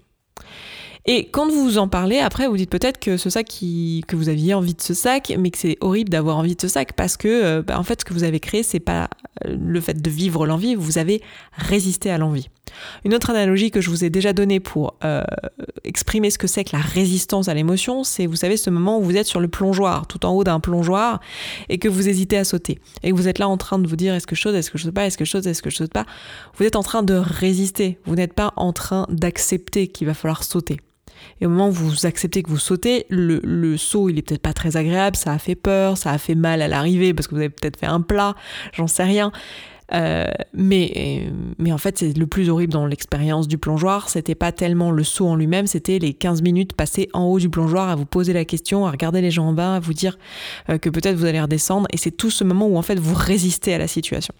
et 1.06 1.28
quand 1.28 1.48
vous 1.48 1.78
en 1.78 1.88
parlez, 1.88 2.18
après, 2.18 2.46
vous 2.46 2.56
dites 2.56 2.70
peut-être 2.70 2.98
que 2.98 3.16
ce 3.16 3.30
sac 3.30 3.46
qui, 3.46 4.04
que 4.06 4.16
vous 4.16 4.28
aviez 4.28 4.52
envie 4.52 4.74
de 4.74 4.82
ce 4.82 4.92
sac, 4.92 5.32
mais 5.38 5.50
que 5.50 5.58
c'est 5.58 5.78
horrible 5.80 6.10
d'avoir 6.10 6.36
envie 6.36 6.54
de 6.54 6.60
ce 6.60 6.68
sac 6.68 6.92
parce 6.92 7.16
que, 7.16 7.28
euh, 7.28 7.62
bah, 7.62 7.78
en 7.78 7.82
fait, 7.82 8.00
ce 8.00 8.04
que 8.04 8.12
vous 8.12 8.24
avez 8.24 8.38
créé, 8.38 8.62
c'est 8.62 8.80
pas 8.80 9.08
euh, 9.46 9.56
le 9.58 9.80
fait 9.80 10.00
de 10.00 10.10
vivre 10.10 10.46
l'envie, 10.46 10.74
vous 10.74 10.98
avez 10.98 11.22
résisté 11.52 12.10
à 12.10 12.18
l'envie. 12.18 12.48
Une 13.04 13.14
autre 13.14 13.30
analogie 13.30 13.70
que 13.70 13.80
je 13.80 13.90
vous 13.90 14.04
ai 14.04 14.10
déjà 14.10 14.32
donnée 14.32 14.60
pour 14.60 14.94
euh, 15.04 15.24
exprimer 15.84 16.30
ce 16.30 16.38
que 16.38 16.46
c'est 16.46 16.64
que 16.64 16.76
la 16.76 16.82
résistance 16.82 17.48
à 17.48 17.54
l'émotion, 17.54 18.04
c'est, 18.04 18.26
vous 18.26 18.36
savez, 18.36 18.56
ce 18.56 18.70
moment 18.70 18.98
où 18.98 19.02
vous 19.02 19.16
êtes 19.16 19.26
sur 19.26 19.40
le 19.40 19.48
plongeoir, 19.48 20.06
tout 20.06 20.24
en 20.26 20.32
haut 20.32 20.44
d'un 20.44 20.60
plongeoir, 20.60 21.20
et 21.68 21.78
que 21.78 21.88
vous 21.88 22.08
hésitez 22.08 22.36
à 22.36 22.44
sauter. 22.44 22.78
Et 23.02 23.10
que 23.10 23.16
vous 23.16 23.26
êtes 23.26 23.38
là 23.38 23.48
en 23.48 23.56
train 23.56 23.78
de 23.78 23.88
vous 23.88 23.96
dire, 23.96 24.14
est-ce 24.14 24.26
que 24.26 24.36
je 24.36 24.42
saute, 24.42 24.54
est-ce 24.54 24.70
que 24.70 24.78
je 24.78 24.84
saute 24.84 24.94
pas, 24.94 25.06
est-ce 25.06 25.18
que 25.18 25.24
je 25.24 25.30
saute, 25.30 25.46
est-ce 25.46 25.62
que 25.62 25.70
je 25.70 25.76
saute 25.76 25.92
pas. 25.92 26.04
Vous 26.56 26.64
êtes 26.64 26.76
en 26.76 26.82
train 26.82 27.02
de 27.02 27.14
résister. 27.14 27.98
Vous 28.04 28.14
n'êtes 28.14 28.34
pas 28.34 28.52
en 28.56 28.72
train 28.72 29.06
d'accepter 29.08 29.88
qu'il 29.88 30.06
va 30.06 30.14
falloir 30.14 30.44
sauter. 30.44 30.76
Et 31.40 31.46
au 31.46 31.48
moment 31.48 31.68
où 31.68 31.72
vous 31.72 32.06
acceptez 32.06 32.42
que 32.42 32.50
vous 32.50 32.58
sautez, 32.58 33.06
le, 33.08 33.76
saut, 33.76 34.08
il 34.08 34.18
est 34.18 34.22
peut-être 34.22 34.42
pas 34.42 34.52
très 34.52 34.76
agréable, 34.76 35.16
ça 35.16 35.32
a 35.32 35.38
fait 35.38 35.54
peur, 35.54 35.96
ça 35.96 36.10
a 36.10 36.18
fait 36.18 36.34
mal 36.34 36.62
à 36.62 36.68
l'arrivée 36.68 37.14
parce 37.14 37.26
que 37.28 37.34
vous 37.34 37.40
avez 37.40 37.50
peut-être 37.50 37.78
fait 37.78 37.86
un 37.86 38.00
plat, 38.00 38.34
j'en 38.72 38.86
sais 38.86 39.04
rien. 39.04 39.32
Euh, 39.92 40.26
mais, 40.52 41.30
mais 41.58 41.72
en 41.72 41.78
fait, 41.78 41.98
c'est 41.98 42.16
le 42.16 42.26
plus 42.26 42.48
horrible 42.50 42.72
dans 42.72 42.86
l'expérience 42.86 43.48
du 43.48 43.58
plongeoir. 43.58 44.08
C'était 44.08 44.34
pas 44.34 44.52
tellement 44.52 44.90
le 44.90 45.04
saut 45.04 45.28
en 45.28 45.36
lui-même, 45.36 45.66
c'était 45.66 45.98
les 45.98 46.14
15 46.14 46.42
minutes 46.42 46.74
passées 46.74 47.08
en 47.12 47.24
haut 47.24 47.38
du 47.38 47.48
plongeoir 47.48 47.88
à 47.88 47.94
vous 47.96 48.06
poser 48.06 48.32
la 48.32 48.44
question, 48.44 48.86
à 48.86 48.90
regarder 48.90 49.20
les 49.20 49.30
gens 49.30 49.46
en 49.48 49.52
bas, 49.52 49.76
à 49.76 49.80
vous 49.80 49.94
dire 49.94 50.18
euh, 50.68 50.78
que 50.78 50.90
peut-être 50.90 51.16
vous 51.16 51.24
allez 51.24 51.40
redescendre. 51.40 51.86
Et 51.92 51.96
c'est 51.96 52.10
tout 52.10 52.30
ce 52.30 52.44
moment 52.44 52.66
où 52.66 52.76
en 52.76 52.82
fait 52.82 52.98
vous 52.98 53.14
résistez 53.14 53.74
à 53.74 53.78
la 53.78 53.86
situation. 53.86 54.34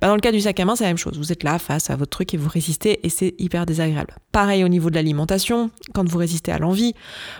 Bah, 0.00 0.08
dans 0.08 0.14
le 0.14 0.20
cas 0.20 0.32
du 0.32 0.40
sac 0.40 0.58
à 0.60 0.64
main, 0.64 0.76
c'est 0.76 0.84
la 0.84 0.90
même 0.90 0.98
chose. 0.98 1.18
Vous 1.18 1.32
êtes 1.32 1.42
là 1.42 1.58
face 1.58 1.90
à 1.90 1.96
votre 1.96 2.10
truc 2.10 2.34
et 2.34 2.36
vous 2.36 2.48
résistez 2.48 3.04
et 3.04 3.08
c'est 3.08 3.34
hyper 3.38 3.66
désagréable. 3.66 4.14
Pareil 4.32 4.64
au 4.64 4.68
niveau 4.68 4.90
de 4.90 4.94
l'alimentation, 4.94 5.70
quand 5.94 6.08
vous 6.08 6.18
résistez 6.18 6.52
à 6.52 6.58
l'envie, 6.58 6.94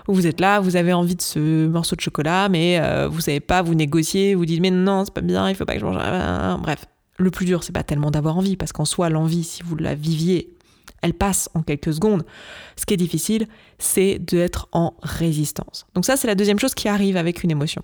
vous 0.08 0.26
êtes 0.26 0.40
là, 0.40 0.60
vous 0.60 0.76
avez 0.76 0.93
envie 0.93 1.16
de 1.16 1.22
ce 1.22 1.66
morceau 1.66 1.96
de 1.96 2.00
chocolat, 2.00 2.48
mais 2.48 2.78
euh, 2.81 3.08
vous 3.08 3.20
savez 3.20 3.40
pas, 3.40 3.62
vous 3.62 3.75
négociez, 3.75 4.34
vous 4.34 4.46
dites 4.46 4.60
mais 4.60 4.70
non, 4.70 5.05
c'est 5.05 5.14
pas 5.14 5.20
bien, 5.20 5.48
il 5.48 5.55
faut 5.55 5.64
pas 5.64 5.75
que 5.75 5.81
je 5.81 5.87
mange. 5.87 5.96
Bref, 6.62 6.87
le 7.22 7.30
plus 7.30 7.46
dur, 7.46 7.64
c'est 7.64 7.72
pas 7.72 7.82
tellement 7.82 8.10
d'avoir 8.10 8.36
envie, 8.36 8.56
parce 8.56 8.72
qu'en 8.72 8.84
soi, 8.84 9.08
l'envie, 9.08 9.44
si 9.44 9.62
vous 9.62 9.76
la 9.76 9.94
viviez, 9.94 10.50
elle 11.02 11.14
passe 11.14 11.48
en 11.54 11.62
quelques 11.62 11.92
secondes. 11.92 12.24
Ce 12.76 12.86
qui 12.86 12.94
est 12.94 12.98
difficile, 12.98 13.46
c'est 13.78 14.19
d'être 14.19 14.69
en 14.72 14.94
résistance. 15.02 15.86
Donc 15.94 16.04
ça, 16.04 16.16
c'est 16.16 16.26
la 16.26 16.34
deuxième 16.34 16.58
chose 16.58 16.74
qui 16.74 16.88
arrive 16.88 17.16
avec 17.16 17.42
une 17.42 17.50
émotion. 17.50 17.82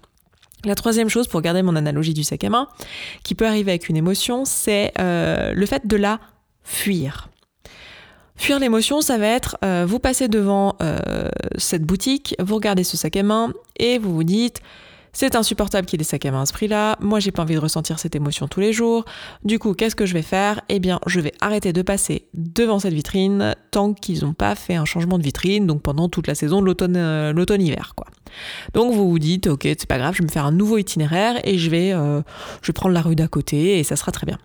La 0.65 0.75
troisième 0.75 1.09
chose, 1.09 1.29
pour 1.29 1.41
garder 1.41 1.63
mon 1.63 1.77
analogie 1.77 2.15
du 2.15 2.25
sac 2.25 2.43
à 2.45 2.51
main, 2.51 2.69
qui 3.23 3.35
peut 3.35 3.47
arriver 3.47 3.73
avec 3.73 3.89
une 3.89 3.97
émotion, 3.97 4.45
c'est 4.45 4.93
euh, 4.99 5.53
le 5.53 5.67
fait 5.67 5.87
de 5.87 5.97
la 5.97 6.21
fuir. 6.63 7.29
Fuir 8.37 8.61
l'émotion, 8.61 9.01
ça 9.01 9.19
va 9.19 9.27
être, 9.27 9.57
euh, 9.65 9.85
vous 9.87 9.99
passez 9.99 10.29
devant 10.29 10.77
euh, 10.81 11.29
cette 11.57 11.83
boutique, 11.83 12.37
vous 12.39 12.55
regardez 12.55 12.85
ce 12.85 12.97
sac 12.97 13.17
à 13.17 13.23
main 13.23 13.53
et 13.79 13.99
vous 13.99 14.15
vous 14.15 14.25
dites, 14.25 14.61
c'est 15.13 15.37
insupportable 15.37 15.87
qu'il 15.87 16.01
ait 16.01 16.05
sacs 16.05 16.27
à 16.27 16.31
main 16.31 16.43
à 16.43 16.47
ce 16.47 16.53
prix-là. 16.53 16.97
Moi, 17.01 17.21
j'ai 17.21 17.31
pas 17.31 17.43
envie 17.43 17.55
de 17.55 17.61
ressentir 17.61 17.99
cette 17.99 18.15
émotion 18.15 18.49
tous 18.49 18.61
les 18.61 18.73
jours. 18.73 19.05
Du 19.45 19.59
coup, 19.59 19.75
qu'est-ce 19.75 19.97
que 19.97 20.07
je 20.07 20.15
vais 20.15 20.23
faire? 20.23 20.61
Eh 20.69 20.79
bien, 20.79 21.01
je 21.07 21.21
vais 21.21 21.33
arrêter 21.41 21.73
de 21.73 21.83
passer 21.83 22.29
devant 22.35 22.79
cette 22.79 22.95
vitrine 22.95 23.55
tant 23.71 23.95
qu'ils 23.95 24.25
n'ont 24.25 24.35
pas 24.35 24.55
fait 24.55 24.75
un 24.75 24.85
changement 24.85 25.19
de 25.19 25.23
vitrine, 25.23 25.67
donc 25.67 25.83
pendant 25.83 26.09
toute 26.09 26.27
la 26.27 26.35
saison 26.35 26.63
de 26.63 26.75
euh, 26.97 27.33
l'automne-hiver, 27.33 27.93
quoi. 27.97 28.07
Donc 28.75 28.93
vous 28.93 29.09
vous 29.09 29.19
dites, 29.19 29.47
ok, 29.47 29.63
c'est 29.63 29.87
pas 29.87 29.99
grave, 29.99 30.15
je 30.15 30.19
vais 30.19 30.27
me 30.27 30.31
faire 30.31 30.45
un 30.45 30.53
nouveau 30.53 30.79
itinéraire 30.79 31.41
et 31.45 31.59
je 31.59 31.71
vais, 31.71 31.93
euh, 31.93 32.21
je 32.63 32.69
vais 32.69 32.73
prendre 32.75 32.95
la 32.95 33.01
rue 33.01 33.17
d'à 33.17 33.29
côté 33.29 33.79
et 33.79 33.85
ça 33.85 33.97
sera 33.97 34.13
très 34.13 34.27
bien. 34.27 34.39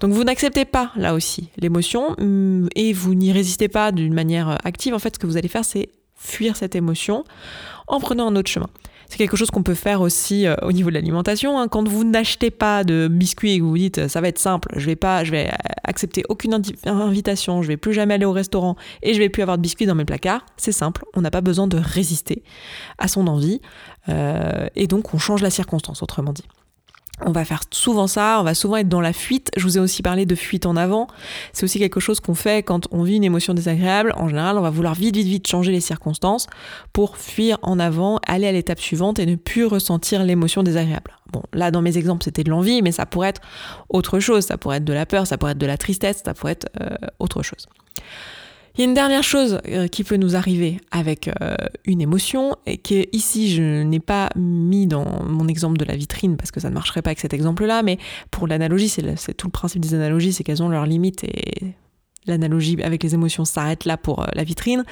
Donc 0.00 0.12
vous 0.12 0.22
n'acceptez 0.22 0.64
pas 0.64 0.92
là 0.96 1.14
aussi 1.14 1.50
l'émotion 1.56 2.14
mm, 2.18 2.68
et 2.76 2.92
vous 2.92 3.14
n'y 3.14 3.32
résistez 3.32 3.68
pas 3.68 3.90
d'une 3.92 4.14
manière 4.14 4.58
active. 4.64 4.94
En 4.94 4.98
fait, 4.98 5.14
ce 5.14 5.18
que 5.18 5.26
vous 5.26 5.36
allez 5.36 5.48
faire, 5.48 5.64
c'est 5.64 5.88
fuir 6.14 6.56
cette 6.56 6.76
émotion 6.76 7.24
en 7.86 8.00
prenant 8.00 8.28
un 8.28 8.36
autre 8.36 8.50
chemin. 8.50 8.68
C'est 9.08 9.16
quelque 9.16 9.36
chose 9.36 9.50
qu'on 9.50 9.62
peut 9.62 9.74
faire 9.74 10.00
aussi 10.00 10.46
euh, 10.46 10.54
au 10.62 10.72
niveau 10.72 10.90
de 10.90 10.94
l'alimentation. 10.94 11.58
Hein. 11.58 11.68
Quand 11.68 11.88
vous 11.88 12.04
n'achetez 12.04 12.50
pas 12.50 12.84
de 12.84 13.08
biscuits 13.08 13.52
et 13.52 13.58
que 13.58 13.62
vous 13.62 13.70
vous 13.70 13.78
dites 13.78 14.06
ça 14.08 14.20
va 14.20 14.28
être 14.28 14.38
simple, 14.38 14.68
je 14.76 14.84
vais 14.84 14.96
pas, 14.96 15.24
je 15.24 15.30
vais 15.30 15.50
accepter 15.84 16.22
aucune 16.28 16.60
invitation, 16.84 17.62
je 17.62 17.68
vais 17.68 17.76
plus 17.76 17.94
jamais 17.94 18.14
aller 18.14 18.26
au 18.26 18.32
restaurant 18.32 18.76
et 19.02 19.14
je 19.14 19.18
vais 19.18 19.28
plus 19.30 19.42
avoir 19.42 19.56
de 19.56 19.62
biscuits 19.62 19.86
dans 19.86 19.94
mes 19.94 20.04
placards. 20.04 20.44
C'est 20.56 20.72
simple, 20.72 21.04
on 21.14 21.22
n'a 21.22 21.30
pas 21.30 21.40
besoin 21.40 21.66
de 21.66 21.78
résister 21.78 22.42
à 22.98 23.08
son 23.08 23.26
envie 23.26 23.60
euh, 24.08 24.68
et 24.76 24.86
donc 24.86 25.14
on 25.14 25.18
change 25.18 25.42
la 25.42 25.50
circonstance, 25.50 26.02
autrement 26.02 26.32
dit. 26.32 26.44
On 27.26 27.32
va 27.32 27.44
faire 27.44 27.62
souvent 27.70 28.06
ça, 28.06 28.38
on 28.40 28.44
va 28.44 28.54
souvent 28.54 28.76
être 28.76 28.88
dans 28.88 29.00
la 29.00 29.12
fuite. 29.12 29.50
Je 29.56 29.64
vous 29.64 29.76
ai 29.76 29.80
aussi 29.80 30.02
parlé 30.02 30.24
de 30.24 30.34
fuite 30.34 30.66
en 30.66 30.76
avant. 30.76 31.08
C'est 31.52 31.64
aussi 31.64 31.78
quelque 31.78 32.00
chose 32.00 32.20
qu'on 32.20 32.34
fait 32.34 32.62
quand 32.62 32.86
on 32.92 33.02
vit 33.02 33.16
une 33.16 33.24
émotion 33.24 33.54
désagréable. 33.54 34.12
En 34.16 34.28
général, 34.28 34.56
on 34.56 34.60
va 34.60 34.70
vouloir 34.70 34.94
vite, 34.94 35.16
vite, 35.16 35.26
vite 35.26 35.48
changer 35.48 35.72
les 35.72 35.80
circonstances 35.80 36.46
pour 36.92 37.16
fuir 37.16 37.58
en 37.62 37.78
avant, 37.78 38.20
aller 38.26 38.46
à 38.46 38.52
l'étape 38.52 38.80
suivante 38.80 39.18
et 39.18 39.26
ne 39.26 39.34
plus 39.34 39.64
ressentir 39.64 40.22
l'émotion 40.22 40.62
désagréable. 40.62 41.16
Bon, 41.32 41.42
là, 41.52 41.70
dans 41.70 41.82
mes 41.82 41.98
exemples, 41.98 42.24
c'était 42.24 42.44
de 42.44 42.50
l'envie, 42.50 42.82
mais 42.82 42.92
ça 42.92 43.04
pourrait 43.04 43.30
être 43.30 43.42
autre 43.88 44.20
chose. 44.20 44.44
Ça 44.44 44.56
pourrait 44.56 44.78
être 44.78 44.84
de 44.84 44.92
la 44.92 45.06
peur, 45.06 45.26
ça 45.26 45.38
pourrait 45.38 45.52
être 45.52 45.58
de 45.58 45.66
la 45.66 45.76
tristesse, 45.76 46.22
ça 46.24 46.34
pourrait 46.34 46.52
être 46.52 46.68
euh, 46.80 46.96
autre 47.18 47.42
chose. 47.42 47.66
Il 48.78 48.82
y 48.82 48.84
a 48.84 48.88
une 48.90 48.94
dernière 48.94 49.24
chose 49.24 49.58
euh, 49.66 49.88
qui 49.88 50.04
peut 50.04 50.14
nous 50.14 50.36
arriver 50.36 50.80
avec 50.92 51.28
euh, 51.42 51.56
une 51.84 52.00
émotion 52.00 52.54
et 52.64 52.76
qui 52.76 53.08
ici 53.10 53.52
je 53.52 53.82
n'ai 53.82 53.98
pas 53.98 54.30
mis 54.36 54.86
dans 54.86 55.24
mon 55.24 55.48
exemple 55.48 55.78
de 55.78 55.84
la 55.84 55.96
vitrine 55.96 56.36
parce 56.36 56.52
que 56.52 56.60
ça 56.60 56.68
ne 56.68 56.74
marcherait 56.74 57.02
pas 57.02 57.10
avec 57.10 57.18
cet 57.18 57.34
exemple-là, 57.34 57.82
mais 57.82 57.98
pour 58.30 58.46
l'analogie, 58.46 58.88
c'est 58.88 59.34
tout 59.34 59.48
le 59.48 59.50
principe 59.50 59.80
des 59.80 59.94
analogies, 59.94 60.32
c'est 60.32 60.44
qu'elles 60.44 60.62
ont 60.62 60.68
leurs 60.68 60.86
limites 60.86 61.24
et 61.24 61.74
l'analogie 62.28 62.80
avec 62.80 63.02
les 63.02 63.14
émotions 63.14 63.44
s'arrête 63.44 63.84
là 63.84 63.96
pour 63.96 64.22
euh, 64.22 64.26
la 64.34 64.44
vitrine. 64.44 64.84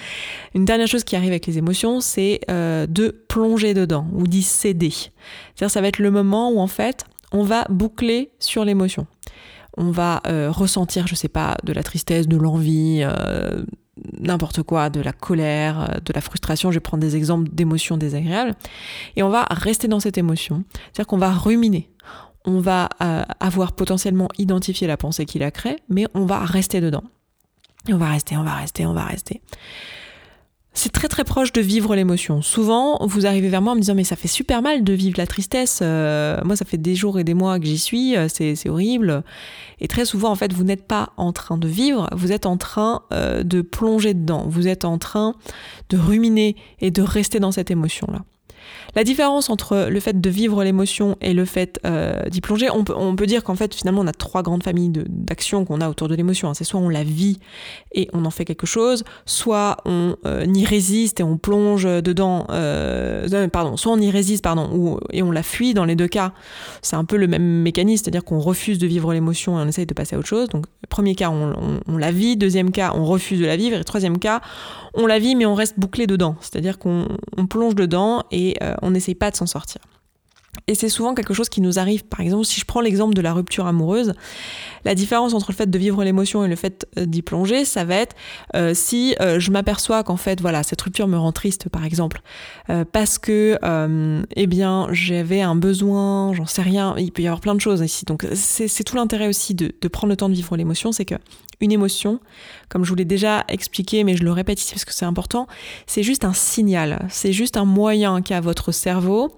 Une 0.57 0.65
dernière 0.65 0.89
chose 0.89 1.05
qui 1.05 1.15
arrive 1.15 1.31
avec 1.31 1.47
les 1.47 1.57
émotions, 1.57 2.01
c'est 2.01 2.41
de 2.49 3.25
plonger 3.29 3.73
dedans 3.73 4.09
ou 4.13 4.27
d'y 4.27 4.43
céder. 4.43 4.91
C'est-à-dire 4.91 5.71
ça 5.71 5.81
va 5.81 5.87
être 5.87 6.01
le 6.01 6.11
moment 6.11 6.51
où 6.51 6.59
en 6.59 6.67
fait 6.67 7.05
on 7.31 7.45
va 7.45 7.65
boucler 7.69 8.31
sur 8.41 8.65
l'émotion 8.65 9.07
on 9.77 9.91
va 9.91 10.23
euh, 10.27 10.51
ressentir, 10.51 11.07
je 11.07 11.15
sais 11.15 11.29
pas, 11.29 11.57
de 11.65 11.73
la 11.73 11.83
tristesse, 11.83 12.27
de 12.29 12.37
l'envie, 12.37 13.01
euh, 13.03 13.65
n'importe 14.19 14.63
quoi, 14.63 14.91
de 14.91 15.01
la 15.01 15.13
colère, 15.13 15.81
euh, 15.81 16.01
de 16.05 16.13
la 16.15 16.21
frustration. 16.21 16.71
Je 16.71 16.77
vais 16.77 16.81
prendre 16.81 17.03
des 17.03 17.17
exemples 17.17 17.51
d'émotions 17.53 17.97
désagréables. 17.97 18.55
Et 19.17 19.23
on 19.23 19.29
va 19.29 19.47
rester 19.51 19.89
dans 19.89 20.01
cette 20.01 20.19
émotion. 20.19 20.65
C'est-à-dire 20.75 21.07
qu'on 21.07 21.19
va 21.19 21.31
ruminer. 21.31 21.91
On 22.49 22.61
va 22.61 22.89
avoir 23.41 23.73
potentiellement 23.73 24.29
identifié 24.39 24.87
la 24.87 24.97
pensée 24.97 25.27
qui 25.27 25.41
la 25.41 25.51
crée, 25.51 25.79
mais 25.89 26.07
on 26.15 26.27
va 26.27 26.45
rester 26.45 26.81
dedans. 26.81 27.03
Et 27.89 27.93
on 27.93 27.99
va 27.99 28.09
rester, 28.09 28.37
on 28.37 28.45
va 28.45 28.55
rester, 28.55 28.87
on 28.87 28.95
va 28.95 29.03
rester 29.03 29.43
c'est 30.77 30.93
très 30.93 31.09
très 31.09 31.25
proche 31.25 31.53
de 31.53 31.63
vivre 31.63 31.97
l'émotion. 31.97 32.43
Souvent, 32.43 32.99
vous 33.07 33.25
arrivez 33.25 33.49
vers 33.49 33.63
moi 33.63 33.73
en 33.73 33.77
me 33.77 33.81
disant 33.81 33.95
mais 33.95 34.05
ça 34.05 34.15
fait 34.15 34.29
super 34.29 34.61
mal 34.61 34.85
de 34.85 34.93
vivre 34.93 35.15
la 35.17 35.27
tristesse. 35.27 35.81
Euh, 35.83 36.39
moi, 36.45 36.55
ça 36.55 36.67
fait 36.67 36.77
des 36.77 36.95
jours 36.95 37.19
et 37.19 37.25
des 37.25 37.33
mois 37.33 37.59
que 37.59 37.65
j'y 37.65 37.79
suis. 37.79 38.15
Euh, 38.15 38.29
c'est, 38.29 38.69
horrible. 38.69 39.25
Et 39.81 39.89
très 39.89 40.05
souvent, 40.05 40.31
en 40.31 40.35
fait, 40.35 40.53
vous 40.53 40.65
n'êtes 40.65 40.87
pas 40.87 41.15
en 41.17 41.33
train 41.33 41.57
de 41.57 41.67
vivre. 41.67 42.09
Vous 42.13 42.31
êtes 42.31 42.45
en 42.45 42.59
train 42.59 43.03
euh, 43.13 43.43
de 43.43 43.63
plonger 43.63 44.13
dedans. 44.13 44.45
Vous 44.47 44.69
êtes 44.69 44.85
en 44.85 44.99
train 44.99 45.35
de 45.89 45.97
ruminer 45.97 46.57
et 46.81 46.91
de 46.91 47.01
rester 47.01 47.41
dans 47.41 47.53
cette 47.53 47.71
émotion 47.71 48.07
là. 48.13 48.21
La 48.95 49.05
différence 49.05 49.51
entre 49.51 49.89
le 49.91 50.01
fait 50.01 50.21
de 50.21 50.31
vivre 50.31 50.65
l'émotion 50.65 51.17
et 51.21 51.35
le 51.35 51.45
fait 51.45 51.79
euh, 51.85 52.23
d'y 52.31 52.41
plonger, 52.41 52.69
on 52.71 52.85
peut, 52.85 53.27
dire 53.27 53.45
qu'en 53.45 53.55
fait 53.55 53.75
finalement 53.75 54.01
on 54.03 54.07
a 54.07 54.13
trois 54.13 54.43
grandes 54.43 54.63
familles 54.63 54.91
d'actions 55.09 55.65
qu'on 55.65 55.81
a 55.81 55.89
autour 55.89 56.09
de 56.09 56.15
l'émotion. 56.15 56.49
Hein. 56.49 56.55
C'est 56.55 56.65
soit 56.65 56.81
on 56.81 56.89
la 56.89 57.05
vit 57.05 57.39
et 57.93 58.09
on 58.13 58.25
en 58.25 58.31
fait 58.31 58.45
quelque 58.45 58.67
chose, 58.67 59.05
soit 59.27 59.77
on 59.85 60.17
euh, 60.25 60.47
y 60.55 60.65
résiste 60.65 61.21
et 61.21 61.23
on 61.23 61.37
plonge 61.37 61.85
dedans, 61.85 62.47
euh, 62.51 63.49
pardon, 63.49 63.77
soit 63.77 63.93
on 63.93 63.99
y 63.99 64.11
résiste 64.11 64.43
pardon, 64.43 64.99
et 65.13 65.23
on 65.23 65.31
la 65.31 65.43
fuit. 65.43 65.75
Dans 65.75 65.85
les 65.85 65.97
deux 65.97 66.09
cas, 66.09 66.33
c'est 66.81 66.97
un 66.97 67.05
peu 67.05 67.17
le 67.17 67.27
même 67.27 67.63
mécanisme, 67.63 68.05
c'est-à-dire 68.05 68.25
qu'on 68.25 68.39
refuse 68.39 68.79
de 68.79 68.87
vivre 68.87 69.13
l'émotion 69.13 69.59
et 69.59 69.63
on 69.63 69.69
essaye 69.69 69.87
de 69.87 69.95
passer 69.95 70.17
à 70.17 70.19
autre 70.19 70.29
chose. 70.29 70.49
Donc 70.49 70.65
premier 70.89 71.15
cas 71.15 71.31
on, 71.31 71.81
on 71.87 71.99
la 71.99 72.13
vit, 72.13 72.37
deuxième 72.37 72.71
cas 72.71 72.93
on 72.95 73.05
refuse 73.05 73.41
de 73.41 73.47
la 73.47 73.57
vivre 73.57 73.77
et 73.77 73.85
troisième 73.85 74.19
cas 74.19 74.41
on 74.95 75.07
la 75.07 75.19
vit 75.19 75.35
mais 75.35 75.47
on 75.47 75.55
reste 75.55 75.79
bouclé 75.79 76.07
dedans, 76.07 76.37
c'est-à-dire 76.41 76.79
qu'on 76.79 77.07
plonge 77.49 77.75
dedans 77.75 78.25
et 78.31 78.56
on 78.83 78.91
n'essaye 78.91 79.15
pas 79.15 79.31
de 79.31 79.37
s'en 79.37 79.47
sortir. 79.47 79.81
Et 80.67 80.75
c'est 80.75 80.89
souvent 80.89 81.15
quelque 81.15 81.35
chose 81.35 81.49
qui 81.49 81.61
nous 81.61 81.79
arrive. 81.79 82.05
Par 82.05 82.21
exemple, 82.21 82.45
si 82.45 82.61
je 82.61 82.65
prends 82.65 82.81
l'exemple 82.81 83.15
de 83.15 83.21
la 83.21 83.33
rupture 83.33 83.67
amoureuse, 83.67 84.15
la 84.85 84.95
différence 84.95 85.35
entre 85.35 85.51
le 85.51 85.57
fait 85.57 85.71
de 85.71 85.79
vivre 85.79 86.03
l'émotion 86.05 86.45
et 86.45 86.49
le 86.49 86.57
fait 86.57 86.87
euh, 86.99 87.07
d'y 87.07 87.23
plonger, 87.23 87.65
ça 87.65 87.85
va 87.85 87.97
être 87.97 88.17
euh, 88.55 88.73
si 88.75 89.15
je 89.19 89.51
m'aperçois 89.51 90.03
qu'en 90.03 90.17
fait, 90.17 90.41
voilà, 90.41 90.63
cette 90.63 90.81
rupture 90.81 91.09
me 91.09 91.17
rend 91.17 91.33
triste, 91.33 91.69
par 91.69 91.85
exemple, 91.85 92.21
parce 92.93 93.19
que, 93.19 93.59
eh 94.37 94.47
bien, 94.47 94.89
j'avais 94.93 95.41
un 95.41 95.55
besoin, 95.55 96.33
j'en 96.35 96.47
sais 96.47 96.63
rien, 96.63 96.95
il 96.99 97.13
peut 97.13 97.23
y 97.23 97.27
avoir 97.27 97.41
plein 97.41 97.55
de 97.55 97.61
choses 97.61 97.81
ici. 97.81 98.05
Donc, 98.05 98.27
c'est 98.35 98.85
tout 98.85 98.97
l'intérêt 98.97 99.29
aussi 99.29 99.55
de, 99.55 99.73
prendre 99.89 100.11
le 100.11 100.17
temps 100.17 100.29
de 100.29 100.35
vivre 100.35 100.57
l'émotion, 100.57 100.93
c'est 100.93 101.05
que 101.05 101.17
une 101.61 101.73
émotion, 101.73 102.21
comme 102.69 102.85
je 102.85 102.91
vous 102.91 102.97
l'ai 102.97 103.05
déjà 103.05 103.45
expliqué, 103.49 104.05
mais 104.05 104.17
je 104.17 104.25
le 104.25 104.33
répète 104.33 104.61
ici 104.61 104.75
parce 104.75 104.85
que 104.85 104.93
c'est 104.93 105.07
important, 105.07 105.47
c'est 105.87 106.03
juste 106.03 106.25
un 106.25 106.35
signal, 106.35 107.07
c'est 107.09 107.33
juste 107.33 107.57
un 107.57 107.65
moyen 107.65 108.21
qu'a 108.21 108.41
votre 108.41 108.73
cerveau 108.73 109.37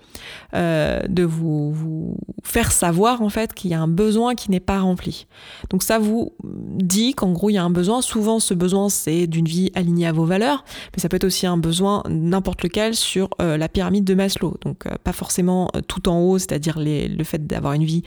euh, 0.54 1.00
de 1.08 1.24
vous, 1.24 2.16
faire 2.42 2.72
savoir 2.72 3.22
en 3.22 3.28
fait 3.28 3.52
qu'il 3.52 3.70
y 3.70 3.74
a 3.74 3.80
un 3.80 3.88
besoin 3.88 4.34
qui 4.34 4.50
n'est 4.50 4.60
pas 4.60 4.80
rempli. 4.80 5.26
Donc 5.70 5.82
ça 5.82 5.98
vous 5.98 6.32
dit 6.42 7.14
qu'en 7.14 7.32
gros 7.32 7.50
il 7.50 7.54
y 7.54 7.58
a 7.58 7.64
un 7.64 7.70
besoin. 7.70 8.00
Souvent 8.00 8.40
ce 8.40 8.54
besoin 8.54 8.88
c'est 8.88 9.26
d'une 9.26 9.46
vie 9.46 9.70
alignée 9.74 10.06
à 10.06 10.12
vos 10.12 10.24
valeurs, 10.24 10.64
mais 10.94 11.02
ça 11.02 11.08
peut 11.08 11.16
être 11.16 11.24
aussi 11.24 11.46
un 11.46 11.58
besoin 11.58 12.02
n'importe 12.08 12.62
lequel 12.62 12.94
sur 12.94 13.28
euh, 13.40 13.56
la 13.56 13.68
pyramide 13.68 14.04
de 14.04 14.14
Maslow. 14.14 14.56
Donc 14.62 14.86
euh, 14.86 14.90
pas 15.02 15.12
forcément 15.12 15.70
tout 15.88 16.08
en 16.08 16.20
haut, 16.20 16.38
c'est-à-dire 16.38 16.78
le 16.78 17.24
fait 17.24 17.46
d'avoir 17.46 17.72
une 17.74 17.84
vie 17.84 18.02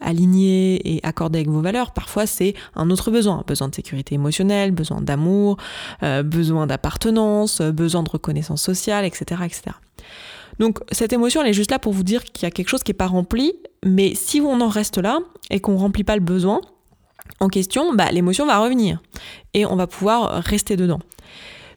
alignée 0.00 0.94
et 0.96 1.00
accordée 1.02 1.40
avec 1.40 1.50
vos 1.50 1.60
valeurs. 1.60 1.92
Parfois 1.92 2.26
c'est 2.26 2.54
un 2.74 2.90
autre 2.90 3.10
besoin 3.10 3.44
besoin 3.46 3.68
de 3.68 3.74
sécurité 3.74 4.14
émotionnelle, 4.14 4.70
besoin 4.72 5.00
d'amour, 5.00 5.56
euh, 6.02 6.22
besoin 6.22 6.66
d'appartenance, 6.66 7.60
euh, 7.60 7.72
besoin 7.72 8.02
de 8.02 8.10
reconnaissance 8.10 8.62
sociale, 8.62 9.04
etc., 9.04 9.42
etc. 9.44 9.76
Donc 10.58 10.78
cette 10.92 11.12
émotion, 11.12 11.42
elle 11.42 11.48
est 11.48 11.54
juste 11.54 11.70
là 11.70 11.78
pour 11.78 11.92
vous 11.92 12.02
dire 12.02 12.24
qu'il 12.24 12.44
y 12.44 12.46
a 12.46 12.50
quelque 12.50 12.68
chose 12.68 12.82
qui 12.82 12.90
n'est 12.90 12.96
pas 12.96 13.06
rempli, 13.06 13.54
mais 13.84 14.14
si 14.14 14.40
on 14.40 14.60
en 14.60 14.68
reste 14.68 14.98
là 14.98 15.18
et 15.50 15.60
qu'on 15.60 15.72
ne 15.72 15.78
remplit 15.78 16.04
pas 16.04 16.16
le 16.16 16.22
besoin 16.22 16.60
en 17.40 17.48
question, 17.48 17.94
bah, 17.94 18.10
l'émotion 18.12 18.46
va 18.46 18.58
revenir 18.58 19.02
et 19.54 19.66
on 19.66 19.76
va 19.76 19.86
pouvoir 19.86 20.42
rester 20.42 20.76
dedans. 20.76 21.00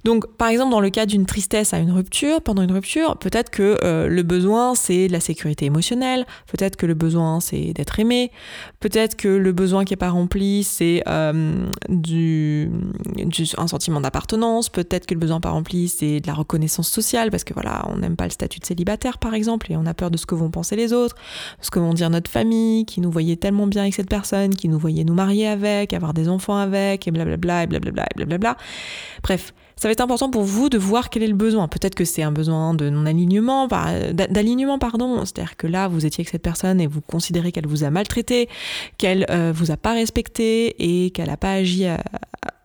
Donc, 0.03 0.27
par 0.37 0.49
exemple, 0.49 0.71
dans 0.71 0.79
le 0.79 0.89
cas 0.89 1.05
d'une 1.05 1.25
tristesse 1.25 1.73
à 1.73 1.79
une 1.79 1.91
rupture, 1.91 2.41
pendant 2.41 2.61
une 2.61 2.71
rupture, 2.71 3.17
peut-être 3.17 3.49
que 3.49 3.77
euh, 3.83 4.07
le 4.07 4.23
besoin, 4.23 4.75
c'est 4.75 5.07
de 5.07 5.13
la 5.13 5.19
sécurité 5.19 5.65
émotionnelle, 5.65 6.25
peut-être 6.47 6.75
que 6.75 6.85
le 6.85 6.93
besoin, 6.93 7.39
c'est 7.39 7.73
d'être 7.73 7.99
aimé, 7.99 8.31
peut-être 8.79 9.15
que 9.15 9.27
le 9.27 9.51
besoin 9.51 9.85
qui 9.85 9.93
n'est 9.93 9.97
pas 9.97 10.09
rempli, 10.09 10.63
c'est 10.63 11.03
euh, 11.07 11.67
du, 11.89 12.69
un 13.57 13.67
sentiment 13.67 14.01
d'appartenance, 14.01 14.69
peut-être 14.69 15.05
que 15.05 15.13
le 15.13 15.19
besoin 15.19 15.39
pas 15.39 15.51
rempli, 15.51 15.87
c'est 15.87 16.19
de 16.19 16.27
la 16.27 16.33
reconnaissance 16.33 16.89
sociale, 16.89 17.31
parce 17.31 17.43
que 17.43 17.53
voilà, 17.53 17.85
on 17.89 17.97
n'aime 17.97 18.15
pas 18.15 18.25
le 18.25 18.31
statut 18.31 18.59
de 18.59 18.65
célibataire, 18.65 19.17
par 19.17 19.33
exemple, 19.33 19.71
et 19.71 19.77
on 19.77 19.85
a 19.85 19.93
peur 19.93 20.11
de 20.11 20.17
ce 20.17 20.25
que 20.25 20.35
vont 20.35 20.49
penser 20.49 20.75
les 20.75 20.93
autres, 20.93 21.15
ce 21.61 21.71
que 21.71 21.79
vont 21.79 21.93
dire 21.93 22.09
notre 22.09 22.29
famille, 22.29 22.85
qui 22.85 23.01
nous 23.01 23.11
voyait 23.11 23.35
tellement 23.35 23.67
bien 23.67 23.83
avec 23.83 23.93
cette 23.93 24.09
personne, 24.09 24.55
qui 24.55 24.69
nous 24.69 24.79
voyait 24.79 25.03
nous 25.03 25.13
marier 25.13 25.47
avec, 25.47 25.93
avoir 25.93 26.13
des 26.13 26.29
enfants 26.29 26.57
avec, 26.57 27.07
et 27.07 27.11
blablabla, 27.11 27.63
et 27.63 27.67
blablabla, 27.67 28.03
et 28.03 28.15
blablabla. 28.15 28.57
Bref, 29.23 29.53
ça 29.77 29.88
va 29.88 29.91
être 29.91 30.01
important 30.01 30.29
pour 30.29 30.43
vous 30.43 30.69
de 30.69 30.77
voir 30.77 31.10
quel 31.10 31.24
est 31.24 31.27
le 31.27 31.36
besoin. 31.36 31.67
Peut-être 31.67 31.96
que 31.96 32.03
c'est 32.03 32.24
un 32.24 32.31
besoin 32.31 32.74
de 32.74 32.89
non-alignement, 32.89 33.67
d'alignement, 34.13 34.79
pardon. 34.79 35.24
C'est-à-dire 35.24 35.55
que 35.55 35.67
là, 35.67 35.88
vous 35.88 36.05
étiez 36.05 36.22
avec 36.22 36.29
cette 36.29 36.41
personne 36.41 36.81
et 36.81 36.88
vous 36.88 37.01
considérez 37.01 37.51
qu'elle 37.51 37.67
vous 37.67 37.84
a 37.84 37.91
maltraité, 37.91 38.50
qu'elle 38.98 39.25
euh, 39.29 39.53
vous 39.55 39.72
a 39.72 39.77
pas 39.77 39.93
respecté 39.93 40.75
et 40.79 41.12
qu'elle 41.12 41.27
n'a 41.27 41.38
pas 41.38 41.53
agi 41.53 41.86
euh, 41.86 41.96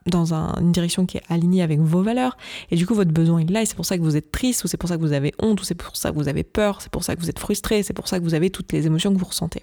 dans 0.06 0.32
une 0.32 0.72
direction 0.72 1.06
qui 1.06 1.18
est 1.18 1.22
alignée 1.28 1.62
avec 1.62 1.80
vos 1.80 2.02
valeurs. 2.02 2.36
Et 2.70 2.76
du 2.76 2.86
coup, 2.86 2.94
votre 2.94 3.12
besoin 3.12 3.40
est 3.40 3.50
là 3.50 3.62
et 3.62 3.66
c'est 3.66 3.76
pour 3.76 3.86
ça 3.86 3.98
que 3.98 4.02
vous 4.02 4.16
êtes 4.16 4.32
triste 4.32 4.64
ou 4.64 4.68
c'est 4.68 4.78
pour 4.78 4.88
ça 4.88 4.96
que 4.96 5.02
vous 5.02 5.12
avez 5.12 5.34
honte 5.38 5.60
ou 5.60 5.64
c'est 5.64 5.74
pour 5.74 5.96
ça 5.96 6.10
que 6.10 6.16
vous 6.16 6.28
avez 6.28 6.44
peur, 6.44 6.80
c'est 6.80 6.90
pour 6.90 7.04
ça 7.04 7.14
que 7.14 7.20
vous 7.20 7.30
êtes 7.30 7.38
frustré, 7.38 7.82
c'est 7.82 7.92
pour 7.92 8.08
ça 8.08 8.18
que 8.18 8.24
vous 8.24 8.34
avez 8.34 8.50
toutes 8.50 8.72
les 8.72 8.86
émotions 8.86 9.12
que 9.12 9.18
vous 9.18 9.26
ressentez. 9.26 9.62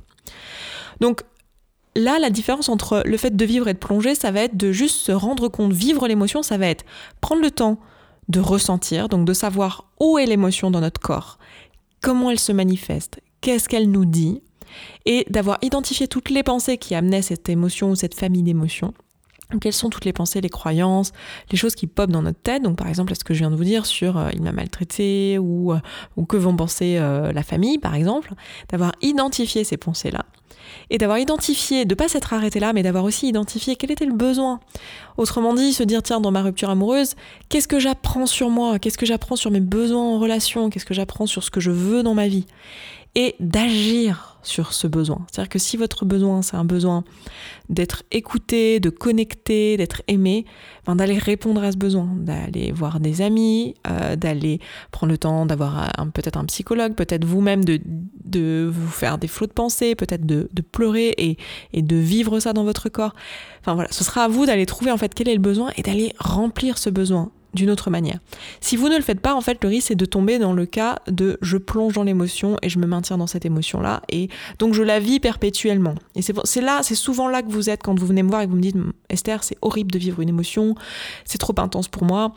Donc, 1.00 1.24
Là, 1.96 2.20
la 2.20 2.30
différence 2.30 2.70
entre 2.70 3.02
le 3.06 3.18
fait 3.18 3.36
de 3.36 3.46
vivre 3.46 3.68
et 3.68 3.74
de 3.74 3.80
plonger, 3.80 4.16
ça 4.16 4.32
va 4.32 4.42
être 4.42 4.56
de 4.56 4.72
juste 4.72 4.98
se 4.98 5.12
rendre 5.12 5.48
compte, 5.48 5.74
vivre 5.74 6.08
l'émotion, 6.08 6.44
ça 6.44 6.58
va 6.58 6.68
être 6.68 6.86
prendre 7.20 7.42
le 7.42 7.52
temps 7.52 7.80
de 8.28 8.40
ressentir, 8.40 9.10
donc 9.10 9.26
de 9.26 9.34
savoir 9.34 9.90
où 10.00 10.18
est 10.18 10.28
l'émotion 10.28 10.70
dans 10.70 10.82
notre 10.82 11.02
corps, 11.02 11.40
comment 12.02 12.30
elle 12.30 12.40
se 12.40 12.52
manifeste, 12.52 13.20
qu'est-ce 13.42 13.68
qu'elle 13.68 13.90
nous 13.90 14.06
dit, 14.06 14.42
et 15.06 15.26
d'avoir 15.30 15.58
identifié 15.64 16.08
toutes 16.08 16.30
les 16.30 16.44
pensées 16.44 16.78
qui 16.78 16.94
amenaient 16.94 17.24
cette 17.24 17.50
émotion 17.50 17.90
ou 17.90 17.96
cette 17.96 18.14
famille 18.14 18.44
d'émotions. 18.44 18.94
Quelles 19.62 19.74
sont 19.74 19.90
toutes 19.90 20.06
les 20.06 20.14
pensées, 20.14 20.42
les 20.42 20.50
croyances, 20.50 21.12
les 21.52 21.58
choses 21.58 21.74
qui 21.74 21.88
popent 21.88 22.12
dans 22.12 22.22
notre 22.22 22.40
tête? 22.40 22.62
Donc 22.62 22.78
par 22.78 22.88
exemple, 22.88 23.14
est-ce 23.14 23.24
que 23.24 23.34
je 23.34 23.40
viens 23.40 23.50
de 23.50 23.56
vous 23.56 23.64
dire 23.64 23.88
sur 23.88 24.18
euh, 24.18 24.30
il 24.34 24.44
m'a 24.44 24.52
maltraité 24.52 25.40
ou, 25.40 25.74
euh, 25.74 25.80
que 26.28 26.38
vont 26.38 26.56
penser 26.56 26.98
euh, 27.00 27.32
la 27.32 27.42
famille 27.42 27.80
par 27.80 27.96
exemple 27.96 28.34
D'avoir 28.70 28.92
identifié 29.02 29.64
ces 29.64 29.78
pensées-là 29.78 30.26
et 30.92 31.00
d'avoir 31.00 31.18
identifié, 31.18 31.86
de 31.86 31.96
pas 31.96 32.08
s'être 32.08 32.32
arrêté 32.34 32.60
là, 32.60 32.74
mais 32.74 32.84
d'avoir 32.84 33.04
aussi 33.04 33.28
identifié 33.28 33.76
quel 33.76 33.90
était 33.90 34.06
le 34.06 34.14
besoin. 34.14 34.60
Autrement 35.18 35.56
dit, 35.56 35.74
se 35.74 35.82
dire 35.82 36.04
tiens 36.04 36.22
dans 36.22 36.32
ma 36.32 36.44
rupture 36.44 36.70
amoureuse, 36.70 37.16
qu'est-ce 37.50 37.68
que 37.68 37.80
j'apprends 37.80 38.28
sur 38.28 38.52
moi? 38.52 38.78
Qu'est-ce 38.78 39.00
que 39.00 39.08
j'apprends 39.08 39.36
sur 39.36 39.50
mes 39.50 39.62
besoins 39.62 40.04
en 40.04 40.20
relation? 40.20 40.70
Qu'est-ce 40.70 40.86
que 40.86 40.94
j'apprends 40.94 41.26
sur 41.26 41.44
ce 41.44 41.50
que 41.50 41.60
je 41.60 41.72
veux 41.72 42.04
dans 42.04 42.14
ma 42.14 42.28
vie? 42.28 42.46
Et 43.16 43.36
d'agir 43.40 44.29
sur 44.44 44.74
ce 44.74 44.88
besoin. 44.88 45.26
C'est-à-dire 45.32 45.50
que 45.50 45.60
si 45.60 45.78
votre 45.78 46.06
besoin, 46.06 46.42
c'est 46.42 46.56
un 46.56 46.66
besoin 46.66 47.04
d'être 47.70 48.04
écouté, 48.12 48.80
de 48.80 48.90
connecter, 48.90 49.78
d'être 49.78 50.02
aimé, 50.08 50.46
ben 50.86 50.96
d'aller 50.96 51.18
répondre 51.18 51.64
à 51.64 51.72
ce 51.72 51.78
besoin, 51.78 52.10
d'aller 52.16 52.72
voir 52.72 53.00
des 53.00 53.22
amis, 53.22 53.76
euh, 53.88 54.16
d'aller 54.16 54.60
prendre 54.92 55.12
le 55.12 55.18
temps 55.18 55.46
d'avoir 55.46 55.92
peut-être 56.14 56.38
un 56.38 56.46
psychologue, 56.46 56.96
peut-être 56.96 57.26
vous-même 57.26 57.64
de, 57.64 57.80
de 58.26 58.70
vous 58.72 58.88
faire 58.88 59.18
des 59.18 59.28
flots 59.28 59.48
de 59.48 59.54
pensée, 59.54 59.96
peut-être 59.96 60.26
de, 60.26 60.50
de, 60.52 60.62
pleurer 60.62 61.14
et, 61.18 61.38
et 61.74 61.82
de 61.82 61.96
vivre 61.96 62.40
ça 62.40 62.54
dans 62.54 62.64
votre 62.64 62.90
corps. 62.90 63.14
Enfin 63.62 63.74
voilà, 63.74 63.92
ce 63.92 64.04
sera 64.04 64.24
à 64.24 64.28
vous 64.28 64.46
d'aller 64.46 64.66
trouver 64.66 64.92
en 64.92 64.98
fait 64.98 65.14
quel 65.14 65.30
est 65.30 65.36
le 65.36 65.42
besoin 65.42 65.72
et 65.78 65.82
d'aller 65.82 66.14
remplir 66.20 66.78
ce 66.78 66.90
besoin 66.90 67.32
d'une 67.54 67.70
autre 67.70 67.90
manière. 67.90 68.20
Si 68.62 68.76
vous 68.76 68.90
ne 68.90 68.96
le 68.96 69.02
faites 69.02 69.20
pas, 69.20 69.34
en 69.34 69.42
fait, 69.42 69.64
le 69.64 69.70
risque 69.70 69.88
c'est 69.90 69.96
de 69.96 70.06
tomber 70.06 70.40
dans 70.40 70.54
le 70.54 70.66
cas 70.66 71.00
de 71.08 71.38
je 71.42 71.58
plonge 71.58 71.94
dans 71.94 72.04
l'émotion 72.04 72.58
et 72.62 72.70
je 72.70 72.80
me 72.80 72.86
maintiens 72.86 73.18
dans 73.18 73.28
cette 73.28 73.46
émotion-là 73.46 74.02
et 74.10 74.30
donc 74.60 74.74
je 74.74 74.84
la 74.84 75.00
vis 75.00 75.20
perpétuellement. 75.20 75.96
Et 76.16 76.22
c'est 76.22 76.62
là, 76.62 76.82
c'est 76.84 76.96
souvent 76.96 77.28
là 77.28 77.42
que 77.42 77.50
vous 77.50 77.70
êtes 77.70 77.84
quand 77.84 77.98
vous 77.98 78.06
venez 78.06 78.24
me 78.24 78.30
voir 78.30 78.42
et 78.42 78.46
que 78.46 78.52
vous 78.52 78.58
me 78.58 78.62
dites 78.62 78.78
Esther, 79.10 79.44
c'est 79.44 79.58
horrible 79.62 79.92
de 79.92 80.00
vivre 80.00 80.22
une 80.22 80.30
émotion, 80.30 80.76
c'est 81.26 81.38
trop 81.38 81.56
intense 81.58 81.88
pour 81.88 82.04
moi. 82.04 82.34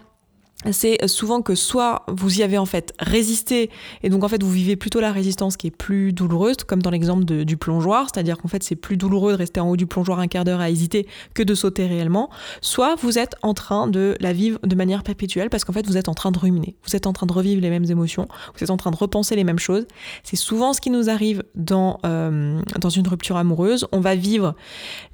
C'est 0.71 1.07
souvent 1.09 1.43
que 1.43 1.55
soit 1.55 2.05
vous 2.09 2.41
y 2.41 2.43
avez 2.43 2.59
en 2.59 2.67
fait 2.67 2.93
résisté 2.99 3.71
et 4.03 4.11
donc 4.11 4.25
en 4.25 4.29
fait 4.29 4.43
vous 4.43 4.51
vivez 4.51 4.77
plutôt 4.77 5.01
la 5.01 5.13
résistance 5.13 5.57
qui 5.57 5.69
est 5.69 5.77
plus 5.77 6.13
douloureuse 6.13 6.57
comme 6.67 6.83
dans 6.83 6.91
l'exemple 6.91 7.25
du 7.25 7.57
plongeoir 7.57 8.09
c'est-à-dire 8.13 8.39
qu'en 8.39 8.49
fait 8.49 8.63
c'est 8.63 8.77
plus 8.77 8.97
douloureux 8.97 9.33
de 9.33 9.39
rester 9.39 9.61
en 9.61 9.69
haut 9.69 9.77
du 9.77 9.87
plongeoir 9.87 10.21
un 10.21 10.29
quart 10.29 10.45
d'heure 10.45 10.61
à 10.61 10.71
hésiter 10.71 11.07
que 11.35 11.43
de 11.43 11.55
sauter 11.55 11.87
réellement 11.87 12.31
soit 12.61 12.95
vous 12.97 13.19
êtes 13.19 13.35
en 13.43 13.55
train 13.55 13.87
de 13.87 14.17
la 14.21 14.33
vivre 14.33 14.59
de 14.63 14.75
manière 14.75 15.03
perpétuelle 15.03 15.51
parce 15.51 15.65
qu'en 15.65 15.73
fait 15.73 15.87
vous 15.87 15.97
êtes 15.97 16.09
en 16.09 16.15
train 16.15 16.31
de 16.31 16.39
ruminer 16.39 16.77
vous 16.87 16.95
êtes 16.97 17.07
en 17.07 17.13
train 17.13 17.27
de 17.27 17.33
revivre 17.33 17.61
les 17.61 17.71
mêmes 17.71 17.91
émotions 17.91 18.29
vous 18.57 18.63
êtes 18.63 18.71
en 18.71 18.77
train 18.77 18.91
de 18.91 18.97
repenser 18.97 19.37
les 19.37 19.45
mêmes 19.45 19.59
choses. 19.59 19.87
C'est 20.23 20.37
souvent 20.37 20.73
ce 20.73 20.81
qui 20.81 20.91
nous 20.91 21.11
arrive 21.11 21.43
dans, 21.55 21.99
euh, 22.05 22.61
dans 22.81 22.89
une 22.89 23.07
rupture 23.07 23.37
amoureuse. 23.37 23.87
On 23.93 24.01
va 24.01 24.15
vivre 24.15 24.55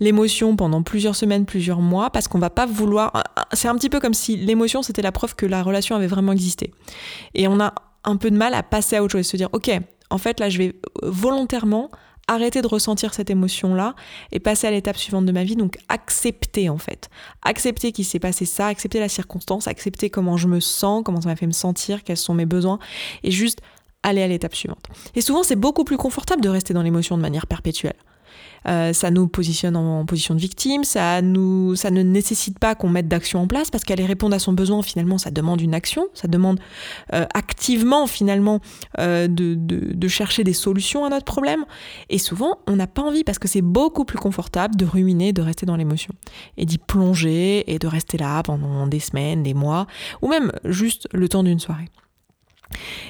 l'émotion 0.00 0.57
pendant 0.57 0.83
plusieurs 0.83 1.17
semaines 1.17 1.47
plusieurs 1.47 1.81
mois 1.81 2.11
parce 2.11 2.28
qu'on 2.28 2.38
va 2.38 2.50
pas 2.50 2.67
vouloir 2.67 3.12
c'est 3.52 3.69
un 3.69 3.75
petit 3.75 3.90
peu 3.90 4.00
comme 4.00 4.14
si 4.14 4.37
l'émotion 4.37 4.83
c'était 4.83 5.02
la 5.02 5.12
preuve 5.12 5.35
que 5.38 5.47
la 5.47 5.62
relation 5.62 5.97
avait 5.97 6.07
vraiment 6.07 6.33
existé. 6.33 6.75
Et 7.33 7.49
on 7.49 7.59
a 7.61 7.73
un 8.04 8.16
peu 8.16 8.30
de 8.30 8.37
mal 8.37 8.52
à 8.52 8.62
passer 8.62 8.97
à 8.97 9.02
autre 9.02 9.12
chose, 9.12 9.26
se 9.26 9.38
dire, 9.38 9.49
ok, 9.52 9.71
en 10.11 10.18
fait 10.18 10.40
là 10.40 10.50
je 10.50 10.59
vais 10.59 10.75
volontairement 11.02 11.90
arrêter 12.30 12.61
de 12.61 12.66
ressentir 12.66 13.14
cette 13.14 13.30
émotion-là 13.30 13.95
et 14.33 14.40
passer 14.40 14.66
à 14.66 14.71
l'étape 14.71 14.99
suivante 14.99 15.25
de 15.25 15.33
ma 15.33 15.45
vie, 15.45 15.57
donc 15.57 15.78
accepter 15.88 16.68
en 16.68 16.76
fait. 16.76 17.09
Accepter 17.42 17.92
qu'il 17.92 18.04
s'est 18.04 18.18
passé 18.18 18.45
ça, 18.45 18.66
accepter 18.66 19.00
la 19.00 19.09
circonstance, 19.09 19.66
accepter 19.66 20.11
comment 20.11 20.37
je 20.37 20.47
me 20.47 20.61
sens, 20.61 21.02
comment 21.04 21.23
ça 21.23 21.30
m'a 21.30 21.37
fait 21.37 21.47
me 21.47 21.52
sentir, 21.52 22.04
quels 22.04 22.18
sont 22.18 22.35
mes 22.35 22.45
besoins, 22.45 22.78
et 23.23 23.30
juste 23.30 23.61
aller 24.02 24.23
à 24.23 24.28
l'étape 24.28 24.54
suivante. 24.54 24.85
Et 25.14 25.23
souvent 25.23 25.42
c'est 25.42 25.57
beaucoup 25.57 25.85
plus 25.85 25.97
confortable 25.97 26.42
de 26.42 26.50
rester 26.50 26.75
dans 26.75 26.83
l'émotion 26.83 27.16
de 27.16 27.23
manière 27.23 27.47
perpétuelle. 27.47 27.97
Euh, 28.66 28.92
ça 28.92 29.11
nous 29.11 29.28
positionne 29.28 29.76
en, 29.76 30.04
position 30.04 30.35
de 30.35 30.40
victime, 30.40 30.85
ça, 30.85 31.23
nous, 31.23 31.75
ça 31.75 31.90
ne 31.90 32.02
nécessite 32.02 32.59
pas 32.59 32.75
qu'on 32.75 32.88
mette 32.88 33.09
d'action 33.09 33.40
en 33.40 33.47
place 33.47 33.71
parce 33.71 33.85
qu'aller 33.85 34.04
répondre 34.04 34.35
à 34.35 34.38
son 34.38 34.52
besoin, 34.52 34.83
finalement, 34.83 35.18
ça 35.18 35.30
demande 35.30 35.61
une 35.61 35.75
action, 35.75 36.07
ça 36.14 36.28
demande 36.28 36.61
euh, 37.14 37.25
activement, 37.35 38.07
finalement, 38.07 38.61
euh, 38.99 39.28
de, 39.28 39.54
de, 39.54 39.95
de, 39.95 40.09
chercher 40.09 40.45
des 40.45 40.52
solutions 40.52 41.04
à 41.04 41.09
notre 41.09 41.25
problème. 41.25 41.64
Et 42.11 42.18
souvent, 42.18 42.59
on 42.66 42.76
n'a 42.76 42.87
pas 42.87 43.02
envie 43.02 43.25
parce 43.25 43.38
que 43.38 43.49
c'est 43.49 43.62
beaucoup 43.62 44.04
plus 44.04 44.18
confortable 44.18 44.76
de 44.76 44.85
ruminer, 44.85 45.33
de 45.33 45.42
rester 45.42 45.66
dans 45.66 45.76
l'émotion 45.76 46.12
et 46.57 46.64
d'y 46.64 46.78
plonger 46.78 47.73
et 47.73 47.78
de 47.78 47.87
rester 47.87 48.18
là 48.18 48.42
pendant 48.42 48.87
des 48.87 49.00
semaines, 49.00 49.42
des 49.42 49.54
mois, 49.54 49.87
ou 50.23 50.28
même 50.28 50.52
juste 50.64 51.09
le 51.12 51.28
temps 51.28 51.42
d'une 51.42 51.61
soirée. 51.61 51.88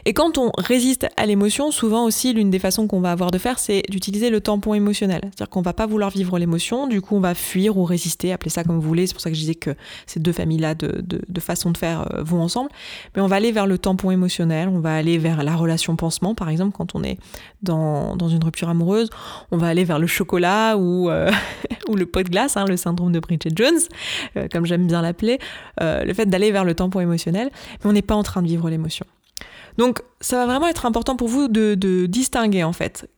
Et 0.04 0.12
quand 0.12 0.38
on 0.38 0.50
résiste 0.56 1.08
à 1.16 1.26
l'émotion, 1.26 1.70
souvent 1.70 2.04
aussi 2.04 2.32
l'une 2.32 2.50
des 2.50 2.58
façons 2.58 2.86
qu'on 2.86 3.00
va 3.00 3.12
avoir 3.12 3.30
de 3.30 3.38
faire, 3.38 3.58
c'est 3.58 3.82
d'utiliser 3.88 4.30
le 4.30 4.40
tampon 4.40 4.74
émotionnel. 4.74 5.20
C'est-à-dire 5.24 5.48
qu'on 5.50 5.62
va 5.62 5.72
pas 5.72 5.86
vouloir 5.86 6.10
vivre 6.10 6.38
l'émotion, 6.38 6.86
du 6.86 7.00
coup 7.00 7.16
on 7.16 7.20
va 7.20 7.34
fuir 7.34 7.76
ou 7.76 7.84
résister, 7.84 8.32
appelez 8.32 8.50
ça 8.50 8.64
comme 8.64 8.76
vous 8.76 8.86
voulez. 8.86 9.06
C'est 9.06 9.14
pour 9.14 9.20
ça 9.20 9.30
que 9.30 9.36
je 9.36 9.40
disais 9.40 9.54
que 9.54 9.70
ces 10.06 10.20
deux 10.20 10.32
familles-là 10.32 10.74
de, 10.74 11.02
de, 11.02 11.40
façons 11.40 11.70
de 11.70 11.76
faire 11.76 12.08
euh, 12.14 12.22
vont 12.22 12.40
ensemble. 12.40 12.70
Mais 13.14 13.22
on 13.22 13.26
va 13.26 13.36
aller 13.36 13.52
vers 13.52 13.66
le 13.66 13.78
tampon 13.78 14.10
émotionnel, 14.10 14.68
on 14.68 14.80
va 14.80 14.94
aller 14.94 15.18
vers 15.18 15.42
la 15.42 15.56
relation 15.56 15.96
pansement, 15.96 16.34
par 16.34 16.48
exemple, 16.48 16.76
quand 16.76 16.94
on 16.94 17.02
est 17.02 17.18
dans, 17.62 18.16
dans 18.16 18.28
une 18.28 18.42
rupture 18.42 18.68
amoureuse. 18.68 19.10
On 19.50 19.56
va 19.56 19.68
aller 19.68 19.84
vers 19.84 19.98
le 19.98 20.06
chocolat 20.06 20.76
ou, 20.76 21.10
euh, 21.10 21.30
ou 21.88 21.96
le 21.96 22.06
pot 22.06 22.22
de 22.22 22.28
glace, 22.28 22.56
hein, 22.56 22.64
le 22.66 22.76
syndrome 22.76 23.12
de 23.12 23.20
Bridget 23.20 23.50
Jones, 23.54 23.78
euh, 24.36 24.48
comme 24.50 24.66
j'aime 24.66 24.86
bien 24.86 25.02
l'appeler. 25.02 25.38
le 25.80 26.12
fait 26.14 26.26
d'aller 26.26 26.50
vers 26.52 26.64
le 26.64 26.74
tampon 26.74 27.00
émotionnel, 27.00 27.50
mais 27.82 27.90
on 27.90 27.92
n'est 27.92 28.02
pas 28.02 28.14
en 28.14 28.22
train 28.22 28.42
de 28.42 28.48
vivre 28.48 28.68
l'émotion. 28.70 29.06
Donc 29.78 30.02
ça 30.20 30.36
va 30.36 30.46
vraiment 30.46 30.68
être 30.68 30.84
important 30.84 31.16
pour 31.16 31.28
vous 31.28 31.48
de, 31.48 32.06
distinguer 32.06 32.64
en 32.64 32.72
fait 32.72 33.08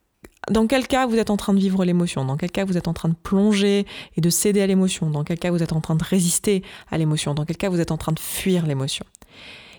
dans 0.51 0.67
quel 0.67 0.87
cas 0.87 1.07
vous 1.07 1.17
êtes 1.17 1.31
en 1.31 1.37
train 1.37 1.53
de 1.53 1.61
vivre 1.61 1.85
l'émotion, 1.85 2.25
dans 2.25 2.37
quel 2.37 2.51
cas 2.51 2.65
vous 2.65 2.79
êtes 2.79 2.89
en 2.89 2.95
train 2.95 3.11
de 3.11 3.15
plonger 3.15 3.87
et 4.17 4.21
de 4.21 4.31
céder 4.31 4.63
à 4.63 4.67
l'émotion, 4.67 5.11
dans 5.11 5.23
quel 5.23 5.39
cas 5.39 5.51
vous 5.51 5.63
êtes 5.63 5.75
en 5.75 5.81
train 5.81 5.95
de 5.95 6.03
résister 6.03 6.63
à 6.91 6.97
l'émotion, 6.97 7.35
dans 7.35 7.45
quel 7.45 7.59
cas 7.59 7.69
vous 7.69 7.79
êtes 7.79 7.93
en 7.93 7.99
train 7.99 8.13
de 8.13 8.19
fuir 8.19 8.67
l'émotion? 8.67 9.05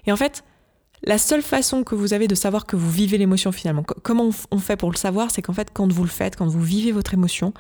Et 0.06 0.12
en 0.12 0.16
fait, 0.16 0.44
la 1.04 1.18
seule 1.18 1.42
façon 1.42 1.84
que 1.84 1.96
vous 1.96 2.14
avez 2.14 2.28
de 2.28 2.36
savoir 2.36 2.68
que 2.68 2.76
vous 2.76 2.92
vivez 2.92 3.18
l'émotion 3.18 3.52
finalement, 3.52 3.84
comment 4.04 4.30
on 4.52 4.58
fait 4.60 4.78
pour 4.78 4.92
le 4.92 4.98
savoir, 4.98 5.32
c'est 5.32 5.42
qu'en 5.42 5.54
fait 5.54 5.72
quand 5.74 5.92
vous 5.92 6.04
le 6.04 6.10
faites, 6.10 6.36
quand 6.36 6.48
vous 6.48 6.62
vivez 6.62 6.92
votre 6.92 7.16
émotion, 7.16 7.54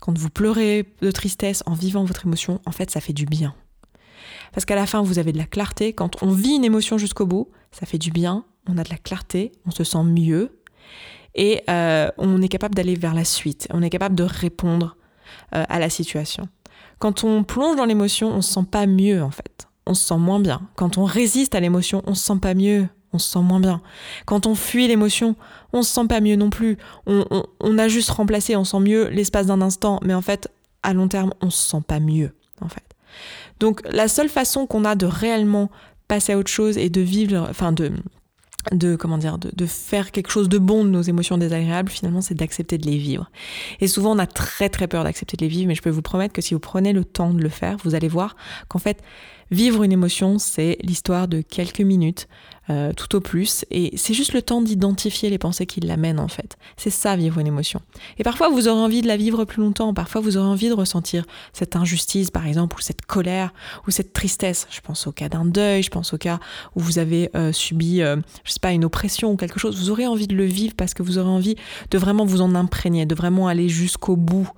quand 0.00 0.18
vous 0.18 0.30
pleurez 0.30 0.84
de 1.00 1.10
tristesse 1.12 1.62
en 1.66 1.74
vivant 1.74 2.04
votre 2.04 2.26
émotion, 2.26 2.60
en 2.66 2.72
fait 2.72 2.90
ça 2.90 3.00
fait 3.00 3.12
du 3.12 3.24
bien. 3.24 3.54
Parce 4.52 4.64
qu'à 4.64 4.74
la 4.74 4.86
fin 4.86 5.02
vous 5.02 5.18
avez 5.18 5.32
de 5.32 5.38
la 5.38 5.46
clarté, 5.46 5.92
quand 5.92 6.22
on 6.22 6.30
vit 6.30 6.56
une 6.56 6.64
émotion 6.64 6.98
jusqu'au 6.98 7.26
bout, 7.26 7.48
ça 7.72 7.86
fait 7.86 7.98
du 7.98 8.10
bien, 8.10 8.44
on 8.68 8.78
a 8.78 8.84
de 8.84 8.90
la 8.90 8.96
clarté, 8.96 9.52
on 9.66 9.70
se 9.70 9.84
sent 9.84 10.02
mieux 10.04 10.60
et 11.34 11.62
euh, 11.70 12.10
on 12.18 12.42
est 12.42 12.48
capable 12.48 12.74
d'aller 12.74 12.94
vers 12.94 13.14
la 13.14 13.24
suite, 13.24 13.68
on 13.72 13.82
est 13.82 13.90
capable 13.90 14.14
de 14.14 14.24
répondre 14.24 14.96
euh, 15.54 15.64
à 15.68 15.78
la 15.78 15.90
situation. 15.90 16.48
Quand 16.98 17.24
on 17.24 17.44
plonge 17.44 17.76
dans 17.76 17.84
l'émotion, 17.84 18.28
on 18.30 18.42
se 18.42 18.52
sent 18.52 18.66
pas 18.70 18.86
mieux 18.86 19.22
en 19.22 19.30
fait, 19.30 19.68
on 19.86 19.94
se 19.94 20.06
sent 20.06 20.18
moins 20.18 20.40
bien. 20.40 20.62
Quand 20.76 20.98
on 20.98 21.04
résiste 21.04 21.54
à 21.54 21.60
l'émotion, 21.60 22.02
on 22.06 22.14
se 22.14 22.24
sent 22.24 22.38
pas 22.40 22.54
mieux, 22.54 22.88
on 23.12 23.18
se 23.18 23.30
sent 23.30 23.40
moins 23.40 23.60
bien. 23.60 23.80
Quand 24.26 24.46
on 24.46 24.54
fuit 24.54 24.88
l'émotion, 24.88 25.36
on 25.72 25.82
se 25.82 25.92
sent 25.92 26.06
pas 26.08 26.20
mieux 26.20 26.36
non 26.36 26.50
plus. 26.50 26.76
On, 27.06 27.24
on 27.60 27.78
a 27.78 27.88
juste 27.88 28.10
remplacé, 28.10 28.56
on 28.56 28.64
sent 28.64 28.80
mieux 28.80 29.08
l'espace 29.08 29.46
d'un 29.46 29.62
instant, 29.62 30.00
mais 30.02 30.14
en 30.14 30.22
fait, 30.22 30.50
à 30.82 30.92
long 30.92 31.08
terme, 31.08 31.32
on 31.40 31.50
se 31.50 31.70
sent 31.70 31.82
pas 31.86 32.00
mieux 32.00 32.34
en 32.60 32.68
fait. 32.68 32.87
Donc 33.60 33.82
la 33.90 34.08
seule 34.08 34.28
façon 34.28 34.66
qu'on 34.66 34.84
a 34.84 34.94
de 34.94 35.06
réellement 35.06 35.70
passer 36.06 36.32
à 36.32 36.38
autre 36.38 36.50
chose 36.50 36.78
et 36.78 36.88
de 36.88 37.00
vivre, 37.00 37.46
enfin 37.50 37.72
de 37.72 37.92
de 38.72 38.96
comment 38.96 39.18
dire 39.18 39.38
de, 39.38 39.66
faire 39.66 40.10
quelque 40.10 40.30
chose 40.30 40.48
de 40.48 40.58
bon 40.58 40.84
de 40.84 40.90
nos 40.90 41.00
émotions 41.00 41.38
désagréables 41.38 41.88
finalement 41.88 42.20
c'est 42.20 42.34
d'accepter 42.34 42.76
de 42.76 42.86
les 42.86 42.98
vivre. 42.98 43.30
Et 43.80 43.86
souvent 43.86 44.14
on 44.14 44.18
a 44.18 44.26
très 44.26 44.68
très 44.68 44.88
peur 44.88 45.04
d'accepter 45.04 45.36
de 45.36 45.42
les 45.42 45.48
vivre 45.48 45.68
mais 45.68 45.74
je 45.74 45.80
peux 45.82 45.90
vous 45.90 46.02
promettre 46.02 46.34
que 46.34 46.42
si 46.42 46.54
vous 46.54 46.60
prenez 46.60 46.92
le 46.92 47.04
temps 47.04 47.32
de 47.32 47.40
le 47.40 47.48
faire 47.48 47.76
vous 47.84 47.94
allez 47.94 48.08
voir 48.08 48.36
qu'en 48.68 48.78
fait 48.78 49.02
vivre 49.50 49.82
une 49.82 49.92
émotion 49.92 50.38
c'est 50.38 50.78
l'histoire 50.82 51.28
de 51.28 51.40
quelques 51.40 51.80
minutes 51.80 52.28
euh, 52.70 52.92
tout 52.92 53.16
au 53.16 53.20
plus. 53.20 53.64
Et 53.70 53.96
c'est 53.96 54.12
juste 54.12 54.34
le 54.34 54.42
temps 54.42 54.60
d'identifier 54.60 55.30
les 55.30 55.38
pensées 55.38 55.64
qui 55.64 55.80
l'amènent 55.80 56.20
en 56.20 56.28
fait. 56.28 56.58
C'est 56.76 56.90
ça 56.90 57.16
vivre 57.16 57.38
une 57.38 57.46
émotion. 57.46 57.80
Et 58.18 58.24
parfois 58.24 58.50
vous 58.50 58.68
aurez 58.68 58.80
envie 58.80 59.00
de 59.00 59.06
la 59.06 59.16
vivre 59.16 59.46
plus 59.46 59.62
longtemps, 59.62 59.94
parfois 59.94 60.20
vous 60.20 60.36
aurez 60.36 60.48
envie 60.48 60.68
de 60.68 60.74
ressentir 60.74 61.24
cette 61.54 61.76
injustice 61.76 62.30
par 62.30 62.46
exemple, 62.46 62.76
ou 62.76 62.82
cette 62.82 63.06
colère, 63.06 63.54
ou 63.86 63.90
cette 63.90 64.12
tristesse. 64.12 64.66
Je 64.70 64.82
pense 64.82 65.06
au 65.06 65.12
cas 65.12 65.30
d'un 65.30 65.46
deuil, 65.46 65.82
je 65.82 65.88
pense 65.88 66.12
au 66.12 66.18
cas 66.18 66.40
où 66.76 66.80
vous 66.80 66.98
avez 66.98 67.30
euh, 67.34 67.52
subi, 67.52 68.02
euh, 68.02 68.16
je 68.44 68.52
sais 68.52 68.60
pas, 68.60 68.72
une 68.72 68.84
oppression 68.84 69.32
ou 69.32 69.36
quelque 69.36 69.58
chose. 69.58 69.78
Vous 69.78 69.88
aurez 69.88 70.06
envie 70.06 70.26
de 70.26 70.36
le 70.36 70.44
vivre 70.44 70.74
parce 70.76 70.92
que 70.92 71.02
vous 71.02 71.16
aurez 71.16 71.30
envie 71.30 71.56
de 71.90 71.96
vraiment 71.96 72.26
vous 72.26 72.42
en 72.42 72.54
imprégner, 72.54 73.06
de 73.06 73.14
vraiment 73.14 73.48
aller 73.48 73.70
jusqu'au 73.70 74.16
bout 74.16 74.50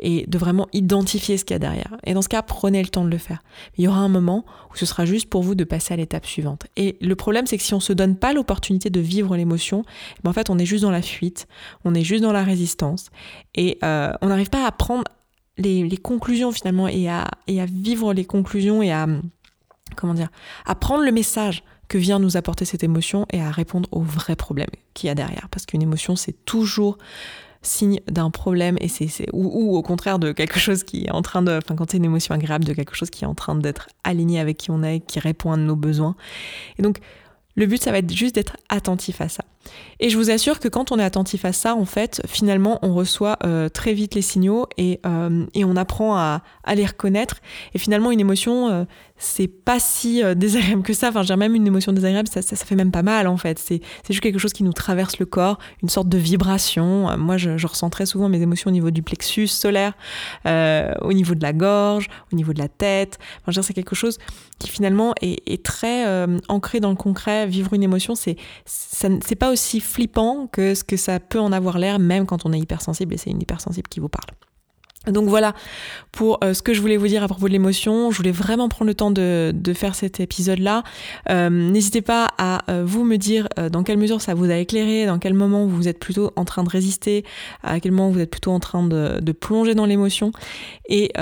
et 0.00 0.24
de 0.26 0.38
vraiment 0.38 0.68
identifier 0.72 1.36
ce 1.36 1.44
qu'il 1.44 1.54
y 1.54 1.56
a 1.56 1.58
derrière. 1.58 1.98
Et 2.04 2.14
dans 2.14 2.22
ce 2.22 2.28
cas, 2.30 2.40
prenez 2.40 2.82
le 2.82 2.88
temps 2.88 3.04
de 3.04 3.10
le 3.10 3.18
faire. 3.18 3.42
Il 3.76 3.84
y 3.84 3.88
aura 3.88 3.98
un 3.98 4.08
moment 4.08 4.37
où 4.72 4.76
ce 4.76 4.86
sera 4.86 5.04
juste 5.04 5.28
pour 5.28 5.42
vous 5.42 5.54
de 5.54 5.64
passer 5.64 5.94
à 5.94 5.96
l'étape 5.96 6.26
suivante. 6.26 6.66
Et 6.76 6.96
le 7.00 7.14
problème, 7.16 7.46
c'est 7.46 7.58
si 7.58 7.74
on 7.74 7.80
se 7.80 7.92
donne 7.92 8.16
pas 8.16 8.32
l'opportunité 8.32 8.90
de 8.90 9.00
vivre 9.00 9.36
l'émotion, 9.36 9.84
ben 10.22 10.30
en 10.30 10.32
fait 10.32 10.50
on 10.50 10.58
est 10.58 10.66
juste 10.66 10.82
dans 10.82 10.90
la 10.90 11.02
fuite, 11.02 11.46
on 11.84 11.94
est 11.94 12.04
juste 12.04 12.22
dans 12.22 12.32
la 12.32 12.44
résistance 12.44 13.10
et 13.54 13.78
euh, 13.84 14.12
on 14.22 14.28
n'arrive 14.28 14.50
pas 14.50 14.66
à 14.66 14.72
prendre 14.72 15.04
les, 15.58 15.96
conclusions 15.96 16.52
finalement 16.52 16.88
et 16.88 17.08
à, 17.08 17.28
vivre 17.46 18.14
les 18.14 18.24
conclusions 18.24 18.82
et 18.82 18.92
à 18.92 19.06
comment 19.96 20.14
dire 20.14 20.28
à 20.64 20.74
prendre 20.74 21.04
le 21.04 21.12
message 21.12 21.64
que 21.88 21.98
vient 21.98 22.18
nous 22.18 22.36
apporter 22.36 22.64
cette 22.64 22.84
émotion 22.84 23.26
et 23.32 23.40
à 23.40 23.50
répondre 23.50 23.88
aux 23.92 24.02
vrais 24.02 24.36
problèmes 24.36 24.70
qu'il 24.94 25.08
y 25.08 25.10
a 25.10 25.14
derrière 25.14 25.48
parce 25.50 25.66
qu'une 25.66 25.82
émotion 25.82 26.16
c'est 26.16 26.44
toujours 26.44 26.98
signe 27.62 28.00
d'un 28.06 28.30
problème 28.30 28.76
et 28.80 28.88
c'est 28.88 29.08
ou, 29.32 29.76
au 29.76 29.82
contraire 29.82 30.18
de 30.18 30.32
quelque 30.32 30.58
chose 30.58 30.84
qui 30.84 31.06
est 31.06 31.10
en 31.10 31.22
train 31.22 31.42
de 31.42 31.56
enfin 31.56 31.74
quand 31.74 31.90
c'est 31.90 31.96
une 31.96 32.04
émotion 32.04 32.34
agréable 32.34 32.64
de 32.64 32.72
quelque 32.72 32.94
chose 32.94 33.10
qui 33.10 33.24
est 33.24 33.26
en 33.26 33.34
train 33.34 33.54
d'être 33.54 33.88
aligné 34.04 34.38
avec 34.38 34.56
qui 34.56 34.70
on 34.70 34.82
est 34.82 35.00
qui 35.00 35.18
répond 35.18 35.52
à 35.52 35.56
nos 35.56 35.76
besoins 35.76 36.14
et 36.78 36.82
donc 36.82 37.00
le 37.58 37.66
but, 37.66 37.82
ça 37.82 37.90
va 37.90 37.98
être 37.98 38.14
juste 38.14 38.36
d'être 38.36 38.56
attentif 38.68 39.20
à 39.20 39.28
ça. 39.28 39.42
Et 39.98 40.10
je 40.10 40.16
vous 40.16 40.30
assure 40.30 40.60
que 40.60 40.68
quand 40.68 40.92
on 40.92 40.98
est 41.00 41.04
attentif 41.04 41.44
à 41.44 41.52
ça, 41.52 41.74
en 41.74 41.84
fait, 41.84 42.22
finalement, 42.24 42.78
on 42.82 42.94
reçoit 42.94 43.36
euh, 43.44 43.68
très 43.68 43.94
vite 43.94 44.14
les 44.14 44.22
signaux 44.22 44.68
et, 44.76 45.00
euh, 45.04 45.44
et 45.54 45.64
on 45.64 45.74
apprend 45.74 46.16
à, 46.16 46.42
à, 46.62 46.76
les 46.76 46.86
reconnaître. 46.86 47.40
Et 47.74 47.78
finalement, 47.78 48.12
une 48.12 48.20
émotion, 48.20 48.68
euh, 48.68 48.84
c'est 49.18 49.48
pas 49.48 49.80
si 49.80 50.22
euh, 50.22 50.34
désagréable 50.34 50.82
que 50.82 50.92
ça. 50.92 51.08
Enfin, 51.08 51.22
j'ai 51.22 51.36
même 51.36 51.54
une 51.54 51.66
émotion 51.66 51.92
désagréable, 51.92 52.28
ça, 52.28 52.42
ça, 52.42 52.56
fait 52.56 52.74
même 52.74 52.90
pas 52.90 53.02
mal 53.02 53.26
en 53.26 53.36
fait. 53.36 53.58
C'est 53.58 53.80
juste 54.08 54.20
quelque 54.20 54.38
chose 54.38 54.52
qui 54.52 54.62
nous 54.62 54.72
traverse 54.72 55.18
le 55.18 55.26
corps, 55.26 55.58
une 55.82 55.88
sorte 55.88 56.08
de 56.08 56.18
vibration. 56.18 57.10
Euh, 57.10 57.16
moi, 57.16 57.36
je, 57.36 57.58
je 57.58 57.66
ressens 57.66 57.90
très 57.90 58.06
souvent 58.06 58.28
mes 58.28 58.40
émotions 58.40 58.68
au 58.68 58.72
niveau 58.72 58.90
du 58.90 59.02
plexus 59.02 59.48
solaire, 59.48 59.94
euh, 60.46 60.92
au 61.02 61.12
niveau 61.12 61.34
de 61.34 61.42
la 61.42 61.52
gorge, 61.52 62.08
au 62.32 62.36
niveau 62.36 62.52
de 62.52 62.58
la 62.58 62.68
tête. 62.68 63.18
Enfin, 63.46 63.62
c'est 63.62 63.74
quelque 63.74 63.96
chose 63.96 64.18
qui 64.58 64.68
finalement 64.68 65.14
est, 65.20 65.42
est 65.46 65.64
très 65.64 66.06
euh, 66.06 66.38
ancré 66.48 66.80
dans 66.80 66.90
le 66.90 66.96
concret. 66.96 67.46
Vivre 67.46 67.74
une 67.74 67.82
émotion, 67.82 68.14
c'est 68.14 68.36
c'est 68.64 69.36
pas 69.36 69.50
aussi 69.50 69.80
flippant 69.80 70.46
que 70.46 70.74
ce 70.74 70.84
que 70.84 70.96
ça 70.96 71.20
peut 71.20 71.40
en 71.40 71.52
avoir 71.52 71.78
l'air, 71.78 71.98
même 71.98 72.26
quand 72.26 72.46
on 72.46 72.52
est 72.52 72.58
hypersensible 72.58 73.14
et 73.14 73.16
c'est 73.16 73.30
une 73.30 73.40
hypersensible 73.40 73.88
qui 73.88 74.00
vous 74.00 74.08
parle. 74.08 74.30
Donc 75.12 75.28
voilà 75.28 75.54
pour 76.12 76.38
euh, 76.42 76.54
ce 76.54 76.62
que 76.62 76.74
je 76.74 76.80
voulais 76.80 76.96
vous 76.96 77.06
dire 77.06 77.22
à 77.22 77.28
propos 77.28 77.46
de 77.48 77.52
l'émotion. 77.52 78.10
Je 78.10 78.16
voulais 78.16 78.32
vraiment 78.32 78.68
prendre 78.68 78.88
le 78.88 78.94
temps 78.94 79.10
de, 79.10 79.52
faire 79.74 79.94
cet 79.94 80.20
épisode-là. 80.20 80.82
Euh, 81.30 81.50
n'hésitez 81.50 82.02
pas 82.02 82.28
à 82.38 82.70
euh, 82.70 82.84
vous 82.84 83.04
me 83.04 83.16
dire 83.16 83.48
dans 83.70 83.82
quelle 83.82 83.98
mesure 83.98 84.20
ça 84.20 84.34
vous 84.34 84.50
a 84.50 84.56
éclairé, 84.56 85.06
dans 85.06 85.18
quel 85.18 85.34
moment 85.34 85.66
vous 85.66 85.88
êtes 85.88 85.98
plutôt 85.98 86.32
en 86.36 86.44
train 86.44 86.64
de 86.64 86.68
résister, 86.68 87.24
à 87.62 87.80
quel 87.80 87.92
moment 87.92 88.10
vous 88.10 88.20
êtes 88.20 88.30
plutôt 88.30 88.50
en 88.50 88.60
train 88.60 88.82
de, 88.86 89.32
plonger 89.32 89.74
dans 89.74 89.86
l'émotion. 89.86 90.32
Et 90.88 91.12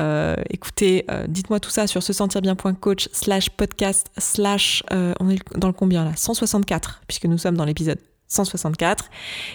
écoutez, 0.50 1.04
dites-moi 1.28 1.60
tout 1.60 1.70
ça 1.70 1.86
sur 1.86 2.02
se 2.02 2.12
sentir 2.12 2.40
bien.coach 2.40 3.08
slash 3.12 3.50
podcast 3.50 4.10
slash, 4.16 4.82
on 4.90 5.28
est 5.28 5.38
dans 5.56 5.68
le 5.68 5.74
combien 5.74 6.04
là? 6.04 6.12
164 6.16 7.02
puisque 7.06 7.26
nous 7.26 7.38
sommes 7.38 7.56
dans 7.56 7.64
l'épisode 7.64 7.98
164. 8.28 9.10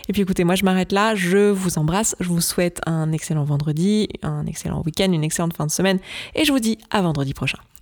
Et 0.07 0.13
puis 0.13 0.21
écoutez, 0.21 0.43
moi 0.43 0.55
je 0.55 0.63
m'arrête 0.63 0.91
là, 0.91 1.15
je 1.15 1.49
vous 1.49 1.77
embrasse, 1.77 2.15
je 2.19 2.29
vous 2.29 2.41
souhaite 2.41 2.81
un 2.85 3.11
excellent 3.11 3.43
vendredi, 3.43 4.07
un 4.23 4.45
excellent 4.45 4.81
week-end, 4.85 5.11
une 5.11 5.23
excellente 5.23 5.55
fin 5.55 5.65
de 5.65 5.71
semaine, 5.71 5.99
et 6.35 6.45
je 6.45 6.51
vous 6.51 6.59
dis 6.59 6.77
à 6.89 7.01
vendredi 7.01 7.33
prochain. 7.33 7.59